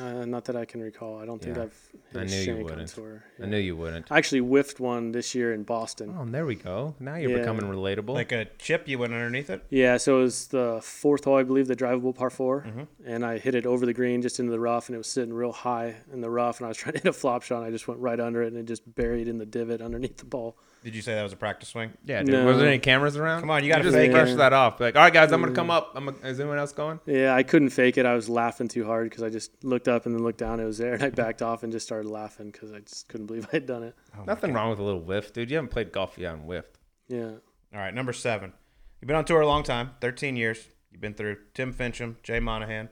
[0.00, 1.18] Uh, not that I can recall.
[1.20, 1.64] I don't think Yeah.
[1.64, 2.88] I've I hit a knew you shank on wouldn't.
[2.88, 3.24] tour.
[3.38, 3.48] I Yeah.
[3.50, 4.10] knew you wouldn't.
[4.10, 6.14] I actually whiffed one this year in Boston.
[6.18, 6.94] Oh, and there we go.
[7.00, 7.38] Now you're Yeah.
[7.40, 8.14] becoming relatable.
[8.14, 9.62] Like a chip, you went underneath it.
[9.68, 12.82] Yeah, so it was the fourth hole, I believe, the drivable par 4 Mm-hmm.
[13.04, 15.34] and I hit it over the green, just into the rough, and it was sitting
[15.34, 17.66] real high in the rough, and I was trying to hit a flop shot, and
[17.66, 20.24] I just went right under it, and it just buried in the divot underneath the
[20.24, 20.56] ball.
[20.84, 21.92] Did you say that was a practice swing?
[22.04, 22.34] yeah, dude.
[22.34, 22.44] No.
[22.44, 23.40] Was there any cameras around?
[23.40, 24.36] Come on, you gotta just fake brush it.
[24.36, 24.78] that off.
[24.78, 25.92] Like, all right, guys, I'm gonna come up.
[25.94, 27.00] I'm gonna, is anyone else going?
[27.06, 28.04] Yeah, I couldn't fake it.
[28.04, 30.60] I was laughing too hard because I just looked up and then looked down.
[30.60, 33.26] It was there, and I backed off and just started laughing because I just couldn't
[33.26, 33.96] believe I had done it.
[34.16, 35.50] Oh Nothing wrong with a little whiff, dude.
[35.50, 36.78] You haven't played golf yet and whiffed.
[37.08, 37.30] Yeah.
[37.72, 38.52] All right, number seven.
[39.00, 40.68] You've been on tour a long time, 13 years.
[40.90, 42.90] You've been through Tim Finchem, Jay Monahan.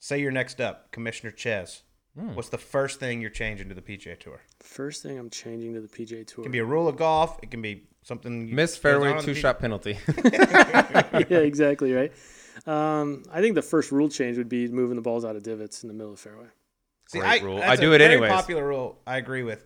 [0.00, 1.82] Say you're next up, Commissioner Chez.
[2.18, 2.34] Hmm.
[2.34, 4.40] What's the first thing you're changing to the PGA Tour?
[4.60, 6.42] First thing I'm changing to the PGA Tour.
[6.42, 7.38] It can be a rule of golf.
[7.42, 8.48] It can be something.
[8.48, 9.98] You Miss fairway on in two P- shot penalty.
[10.24, 12.12] yeah, exactly right.
[12.66, 15.84] Um, I think the first rule change would be moving the balls out of divots
[15.84, 16.46] in the middle of the fairway.
[17.08, 17.56] See, Great I, rule.
[17.58, 18.32] that's I do it very anyways.
[18.32, 18.98] Popular rule.
[19.06, 19.64] I agree with.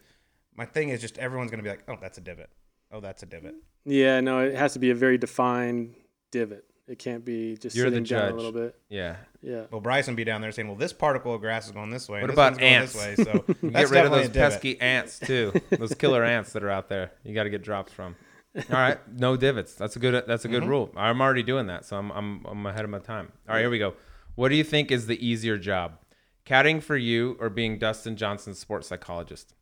[0.54, 2.50] My thing is just everyone's going to be like, "Oh, that's a divot.
[2.92, 5.94] Oh, that's a divot." Yeah, no, it has to be a very defined
[6.30, 6.66] divot.
[6.92, 8.32] It can't be just You're the sitting down judge.
[8.32, 8.76] a little bit.
[8.90, 9.16] yeah.
[9.40, 9.62] Yeah.
[9.72, 12.20] Well, Bryson be down there saying, "Well, this particle of grass is going this way.
[12.20, 12.92] What this about one's going ants?
[12.92, 15.52] This way, so You get rid of those a pesky ants too.
[15.70, 17.10] those killer ants that are out there.
[17.24, 18.14] You got to get drops from.
[18.54, 19.74] All right, no divots.
[19.74, 20.22] That's a good.
[20.28, 20.60] That's a Mm-hmm.
[20.60, 20.92] good rule.
[20.96, 23.32] I'm already doing that, so I'm, I'm I'm ahead of my time.
[23.48, 23.94] All right, here we go.
[24.34, 25.98] What do you think is the easier job,
[26.46, 29.54] caddying for you or being Dustin Johnson's sports psychologist?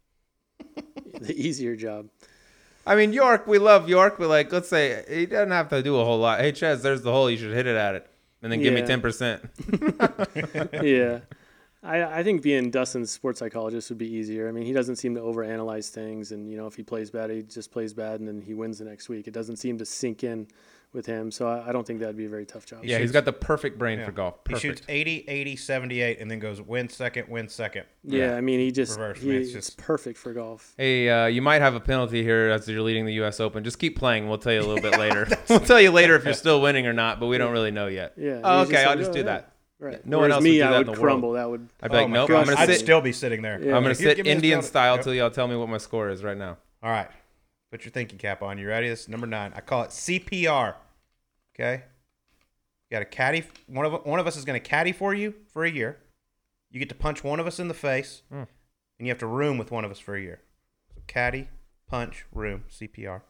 [1.20, 2.08] The easier job.
[2.90, 5.98] I mean, York, we love York, but like, let's say he doesn't have to do
[6.00, 6.40] a whole lot.
[6.40, 7.30] Hey, Chez, there's the hole.
[7.30, 8.10] You should hit it at it,
[8.42, 8.86] and then give me Yeah.
[8.86, 9.42] ten percent.
[10.82, 11.20] yeah.
[11.82, 14.48] I, I think being Dustin's sports psychologist would be easier.
[14.48, 17.30] I mean, he doesn't seem to overanalyze things, and you know, if he plays bad,
[17.30, 19.26] he just plays bad, and then he wins the next week.
[19.28, 20.46] It doesn't seem to sink in
[20.92, 22.80] with him, so I, I don't think that'd be a very tough job.
[22.84, 24.06] Yeah, he's got the perfect brain Yeah.
[24.06, 24.34] for golf.
[24.48, 27.84] He shoots 80, 80, 78, and then goes win second, win second.
[28.02, 30.74] Yeah, I mean, he just Reverse, he, man, it's it's just- perfect for golf.
[30.76, 33.38] Hey, uh, you might have a penalty here as you're leading the U.S.
[33.38, 33.62] Open.
[33.62, 34.28] Just keep playing.
[34.28, 35.28] We'll tell you a little bit later.
[35.48, 37.86] we'll tell you later if you're still winning or not, but we don't really know
[37.86, 38.14] yet.
[38.16, 38.40] Yeah.
[38.42, 39.52] Oh, he's okay, I'll like, just "Oh, do yeah." that.
[39.78, 40.04] Right.
[40.04, 41.02] No one Whereas else me, would do I that in would the world.
[41.12, 41.32] crumble.
[41.32, 41.68] That would.
[41.82, 42.28] I'd be like, Oh my nope.
[42.28, 42.80] gosh, I'm gonna I'd sit.
[42.80, 43.58] still be sitting there.
[43.62, 43.76] Yeah.
[43.76, 45.04] I'm gonna If sit give me this Indian penalty- style Yep.
[45.04, 46.58] till y'all tell me what my score is right now.
[46.82, 47.08] All right.
[47.70, 48.58] Put your thinking cap on.
[48.58, 48.88] You ready?
[48.88, 49.52] This is number nine.
[49.54, 50.74] I call it CPR.
[51.54, 51.82] Okay.
[52.90, 53.44] You got a caddy.
[53.66, 55.98] One of one of us is going to caddy for you for a year.
[56.70, 58.34] You get to punch one of us in the face, Hmm.
[58.98, 60.40] and you have to room with one of us for a year.
[60.94, 61.48] So caddy,
[61.88, 63.22] punch, room, CPR.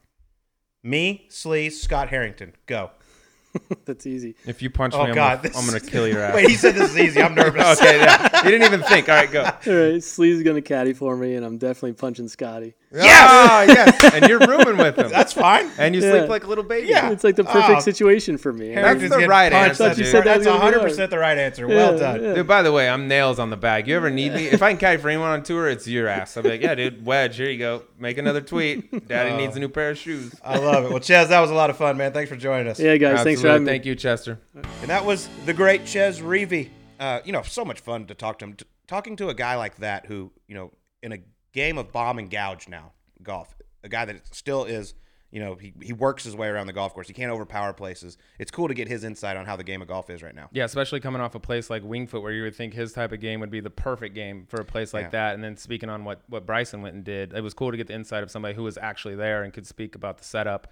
[0.82, 2.54] Me, Sleaze, Scott Harrington.
[2.66, 2.90] Go.
[3.84, 4.36] That's easy.
[4.46, 6.34] If you punch Oh, me, I'm, God, gonna, I'm gonna kill your ass.
[6.34, 7.20] Wait, he said this is easy.
[7.22, 7.78] I'm nervous.
[7.80, 8.44] okay, yeah.
[8.44, 9.08] You didn't even think.
[9.10, 9.42] All right, go.
[9.44, 12.74] All right, Slee's gonna caddy for me, and I'm definitely punching Scotty.
[12.92, 13.68] Yes,
[14.02, 14.14] yes.
[14.14, 15.08] And you're rooming with him.
[15.10, 15.70] That's fine.
[15.78, 16.10] and you Yeah.
[16.18, 16.88] sleep like a little baby.
[16.88, 17.10] Yeah.
[17.10, 17.80] It's like the perfect Oh.
[17.80, 18.74] situation for me.
[18.74, 19.68] That's Harrington's the getting right punched.
[19.68, 20.06] answer, That's, dude.
[20.06, 21.68] You said that that's was gonna be 100% the right answer.
[21.68, 22.22] Well Yeah, done.
[22.24, 22.34] yeah.
[22.34, 23.86] Dude, by the way, I'm nails on the bag.
[23.86, 24.46] You ever need me?
[24.48, 26.36] If I can caddy for anyone on tour, it's your ass.
[26.36, 27.82] I'll be like, yeah, dude, wedge, here you go.
[27.98, 29.06] Make another tweet.
[29.08, 29.36] Daddy Oh.
[29.36, 30.34] needs a new pair of shoes.
[30.44, 30.90] I love it.
[30.90, 32.12] Well, Chez, that was a lot of fun, man.
[32.12, 32.80] Thanks for joining us.
[32.80, 33.50] Yeah, guys, thanks for Absolutely.
[33.50, 33.70] having me.
[33.72, 34.38] Thank you, Chester.
[34.80, 36.70] And that was the great Chez Reavie.
[36.98, 38.54] Uh, you know, so much fun to talk to him.
[38.54, 40.72] T- talking to a guy like that who, you know,
[41.02, 41.18] in a
[41.52, 42.92] game of bomb and gouge now,
[43.22, 44.94] golf, a guy that still is,
[45.30, 47.06] you know, he, he works his way around the golf course.
[47.06, 48.18] He can't overpower places.
[48.38, 50.48] It's cool to get his insight on how the game of golf is right now.
[50.52, 53.12] Yeah, especially coming off a place like Winged Foot, where you would think his type
[53.12, 55.10] of game would be the perfect game for a place like Yeah.
[55.10, 55.34] that.
[55.34, 57.86] And then speaking on what what Bryson went and did, it was cool to get
[57.86, 60.66] the insight of somebody who was actually there and could speak about the setup.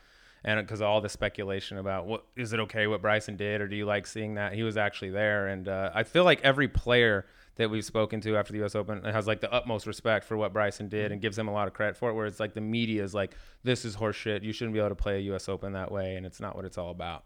[0.45, 3.75] And because all the speculation about what is it okay what Bryson did, or do
[3.77, 5.49] you like seeing that he was actually there?
[5.49, 7.27] And uh, I feel like every player
[7.59, 8.75] that we've spoken to after the U.S.
[8.75, 11.13] Open and has like the utmost respect for what Bryson did mm-hmm.
[11.15, 12.15] and gives him a lot of credit for it.
[12.15, 14.43] Where it's like the media is like, "This is horseshit.
[14.43, 15.49] You shouldn't be able to play a U.S.
[15.49, 17.25] Open that way," and it's not what it's all about.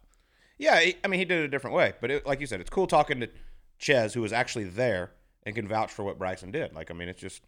[0.58, 1.92] Yeah, I mean, he did it a different way.
[2.00, 3.28] But it, like you said, it's cool talking to
[3.78, 5.12] Chez, who was actually there
[5.44, 6.74] and can vouch for what Bryson did.
[6.74, 7.42] Like, I mean, it's just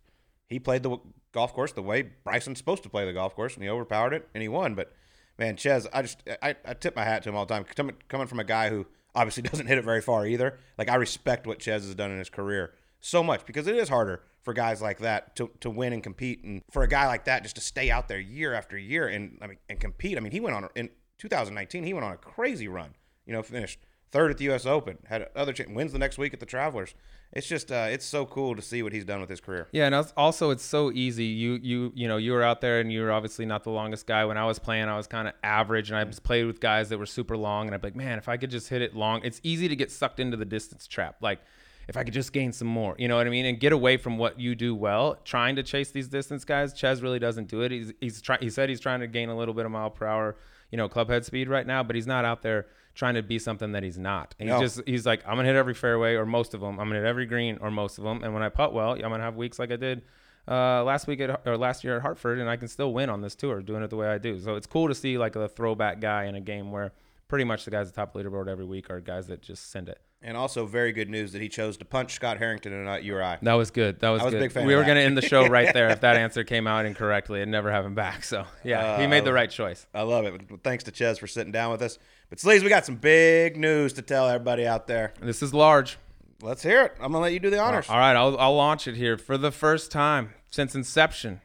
[0.49, 0.99] he played the
[1.33, 4.29] golf course the way Bryson's supposed to play the golf course, and he overpowered it
[4.35, 4.75] and he won.
[4.75, 4.93] But
[5.39, 7.65] man, Chez, I just I, I tip my hat to him all the time.
[7.65, 10.59] Coming, coming from a guy who obviously doesn't hit it very far either.
[10.79, 13.89] Like, I respect what Chez has done in his career so much because it is
[13.89, 17.25] harder for guys like that to, to win and compete, and for a guy like
[17.25, 20.17] that just to stay out there year after year and I mean and compete.
[20.17, 21.85] I mean, he went on in 2019.
[21.85, 22.95] He went on a crazy run.
[23.27, 23.79] You know, finished
[24.15, 24.65] third at the U.S.
[24.65, 26.95] Open, had other ch- wins the next week at the Travelers.
[27.33, 29.67] It's just uh, it's so cool to see what he's done with his career.
[29.73, 31.25] Yeah, and also it's so easy.
[31.25, 34.07] You you you know you were out there and you were obviously not the longest
[34.07, 34.25] guy.
[34.25, 36.89] When I was playing, I was kind of average, and I just played with guys
[36.91, 37.67] that were super long.
[37.67, 39.75] And I'd be like, man, if I could just hit it long, it's easy to
[39.75, 41.17] get sucked into the distance trap.
[41.21, 41.41] Like
[41.89, 43.97] if I could just gain some more, you know what I mean, and get away
[43.97, 46.73] from what you do well, trying to chase these distance guys.
[46.73, 47.73] Chez really doesn't do it.
[47.73, 48.41] He's he's trying.
[48.43, 50.37] He said he's trying to gain a little bit of mile per hour.
[50.71, 53.39] you know, club head speed right now, but he's not out there trying to be
[53.39, 54.35] something that he's not.
[54.39, 54.61] He's No.
[54.61, 56.79] just he's like I'm gonna hit every fairway or most of them.
[56.79, 58.23] I'm gonna hit every green or most of them.
[58.23, 60.03] And when I putt well, I'm gonna have weeks like I did
[60.47, 63.21] uh, last week at or last year at Hartford, and I can still win on
[63.23, 64.39] this tour doing it the way I do.
[64.41, 66.93] So it's cool to see like a throwback guy in a game where
[67.29, 69.41] pretty much the guys at the top of the leaderboard every week are guys that
[69.43, 69.99] just send it.
[70.27, 73.15] And also, very good news that he chose to punch Scott Harrington and not you
[73.15, 73.39] or I.
[73.43, 74.01] That was good.
[74.01, 74.43] That was, I was a good.
[74.45, 76.67] big fan we were going to end the show right there if that answer came
[76.67, 78.25] out incorrectly and never have him back.
[78.25, 79.87] So, yeah, he Uh, made the right choice.
[79.93, 80.41] I love it.
[80.63, 81.99] Thanks to Chez for sitting down with us.
[82.31, 85.13] But Sleaze, we got some big news to tell everybody out there.
[85.21, 85.99] This is large.
[86.43, 86.93] Let's hear it.
[86.97, 87.89] I'm gonna let you do the honors.
[87.89, 89.17] All right, I'll, I'll launch it here.
[89.17, 91.41] For the first time since inception,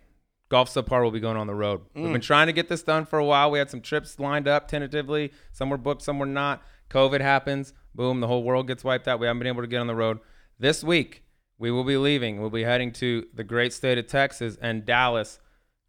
[0.50, 1.82] Golf Subpar will be going on the road.
[1.94, 2.14] We've Mm.
[2.14, 3.52] been trying to get this done for a while.
[3.52, 5.32] We had some trips lined up tentatively.
[5.52, 6.64] Some were booked, some were not.
[6.90, 7.74] COVID happens.
[7.94, 9.20] Boom, the whole world gets wiped out.
[9.20, 10.20] We haven't been able to get on the road.
[10.58, 11.24] This week,
[11.60, 12.42] we will be leaving.
[12.42, 15.40] We'll be heading to the great state of Texas and Dallas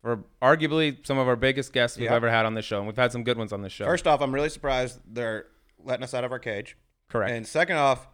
[0.02, 2.12] for arguably some of our biggest guests we've Yep.
[2.12, 2.78] ever had on the show.
[2.78, 3.84] And we've had some good ones on the show.
[3.84, 5.46] First off, I'm really surprised they're
[5.82, 6.76] letting us out of our cage.
[7.08, 7.32] Correct.
[7.32, 8.06] And second off,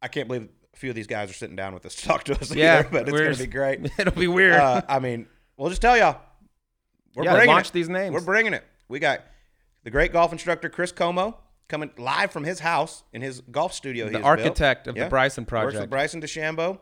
[0.00, 2.24] I can't believe a few of these guys are sitting down with us to talk
[2.24, 3.80] to us yeah, either, but it's we're gonna be great.
[3.98, 4.54] It'll be weird.
[4.54, 6.18] Uh, I mean, we'll just tell y'all.
[7.14, 7.72] We're yeah, bringing launch it.
[7.74, 8.14] these names.
[8.14, 8.64] We're bringing it.
[8.88, 9.20] We got
[9.84, 11.36] the great golf instructor Chris Como
[11.68, 14.06] coming live from his house in his golf studio.
[14.06, 14.38] he the has built.
[14.40, 15.64] architect of the Bryson project.
[15.66, 15.82] Works project.
[15.82, 16.78] with Bryson DeChambeau.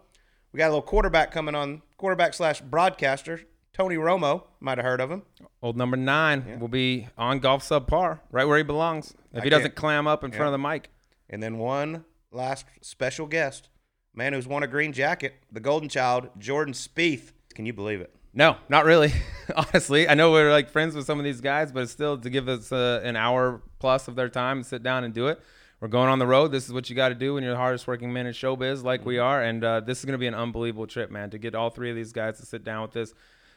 [0.53, 3.41] We got a little quarterback coming on, quarterback slash broadcaster
[3.73, 4.45] Tony Romo.
[4.61, 5.23] Might have heard of him.
[5.63, 9.15] Old number nine will be on golf subpar, right where he belongs.
[9.33, 10.91] If I he doesn't clam up in front of the mic,
[11.29, 13.69] And then one last special guest,
[14.15, 17.33] man who's won a green jacket, the golden child, Jordan Spieth.
[17.55, 18.15] Can you believe it?
[18.33, 19.13] no, not really.
[19.57, 22.31] Honestly, I know we're like friends with some of these guys, but it's still to
[22.31, 25.41] give us uh, an hour plus of their time and sit down and do it.
[25.81, 26.53] We're going on the road.
[26.53, 28.85] This is what you got to do when you're the hardest working man in showbiz,
[28.85, 29.43] like we are.
[29.43, 31.31] And uh, this is going to be an unbelievable trip, man.
[31.31, 33.15] To get all three of these guys to sit down with this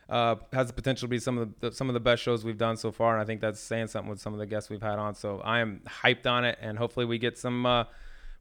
[0.09, 2.57] uh, has the potential to be some of the some of the best shows we've
[2.57, 3.13] done so far.
[3.13, 5.15] And I think that's saying something with some of the guests we've had on.
[5.15, 7.85] So I am hyped on it, and hopefully we get some uh,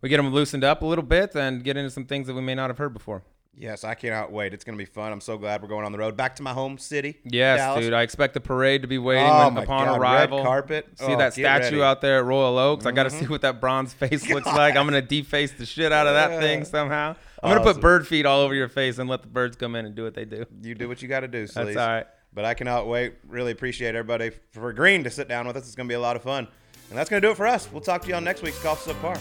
[0.00, 2.42] we get them loosened up a little bit and get into some things that we
[2.42, 3.22] may not have heard before.
[3.54, 4.54] Yes, I cannot wait.
[4.54, 5.12] It's going to be fun.
[5.12, 7.18] I'm so glad we're going on the road back to my home city.
[7.24, 7.84] Yes, Dallas.
[7.84, 7.92] dude.
[7.92, 10.42] I expect the parade to be waiting Oh when, upon God, red arrival.
[10.42, 10.88] carpet.
[10.94, 11.76] See Oh, that statue ready.
[11.76, 11.82] Mm-hmm.
[11.84, 12.86] out there at Royal Oaks.
[12.86, 14.74] I got to see what that bronze face looks like.
[14.74, 17.14] I'm gonna deface the shit out of that thing somehow.
[17.42, 19.84] I'm gonna put bird feet all over your face and let the birds come in
[19.84, 20.46] and do what they do.
[20.62, 21.54] You do what you got to do, Sleaze.
[21.66, 22.06] That's all right.
[22.32, 23.16] But I cannot wait.
[23.28, 25.64] Really appreciate everybody for Green to sit down with us.
[25.66, 26.48] It's going to be a lot of fun.
[26.88, 27.70] And that's going to do it for us.
[27.70, 29.20] We'll talk to you on next week's Golf Subpar.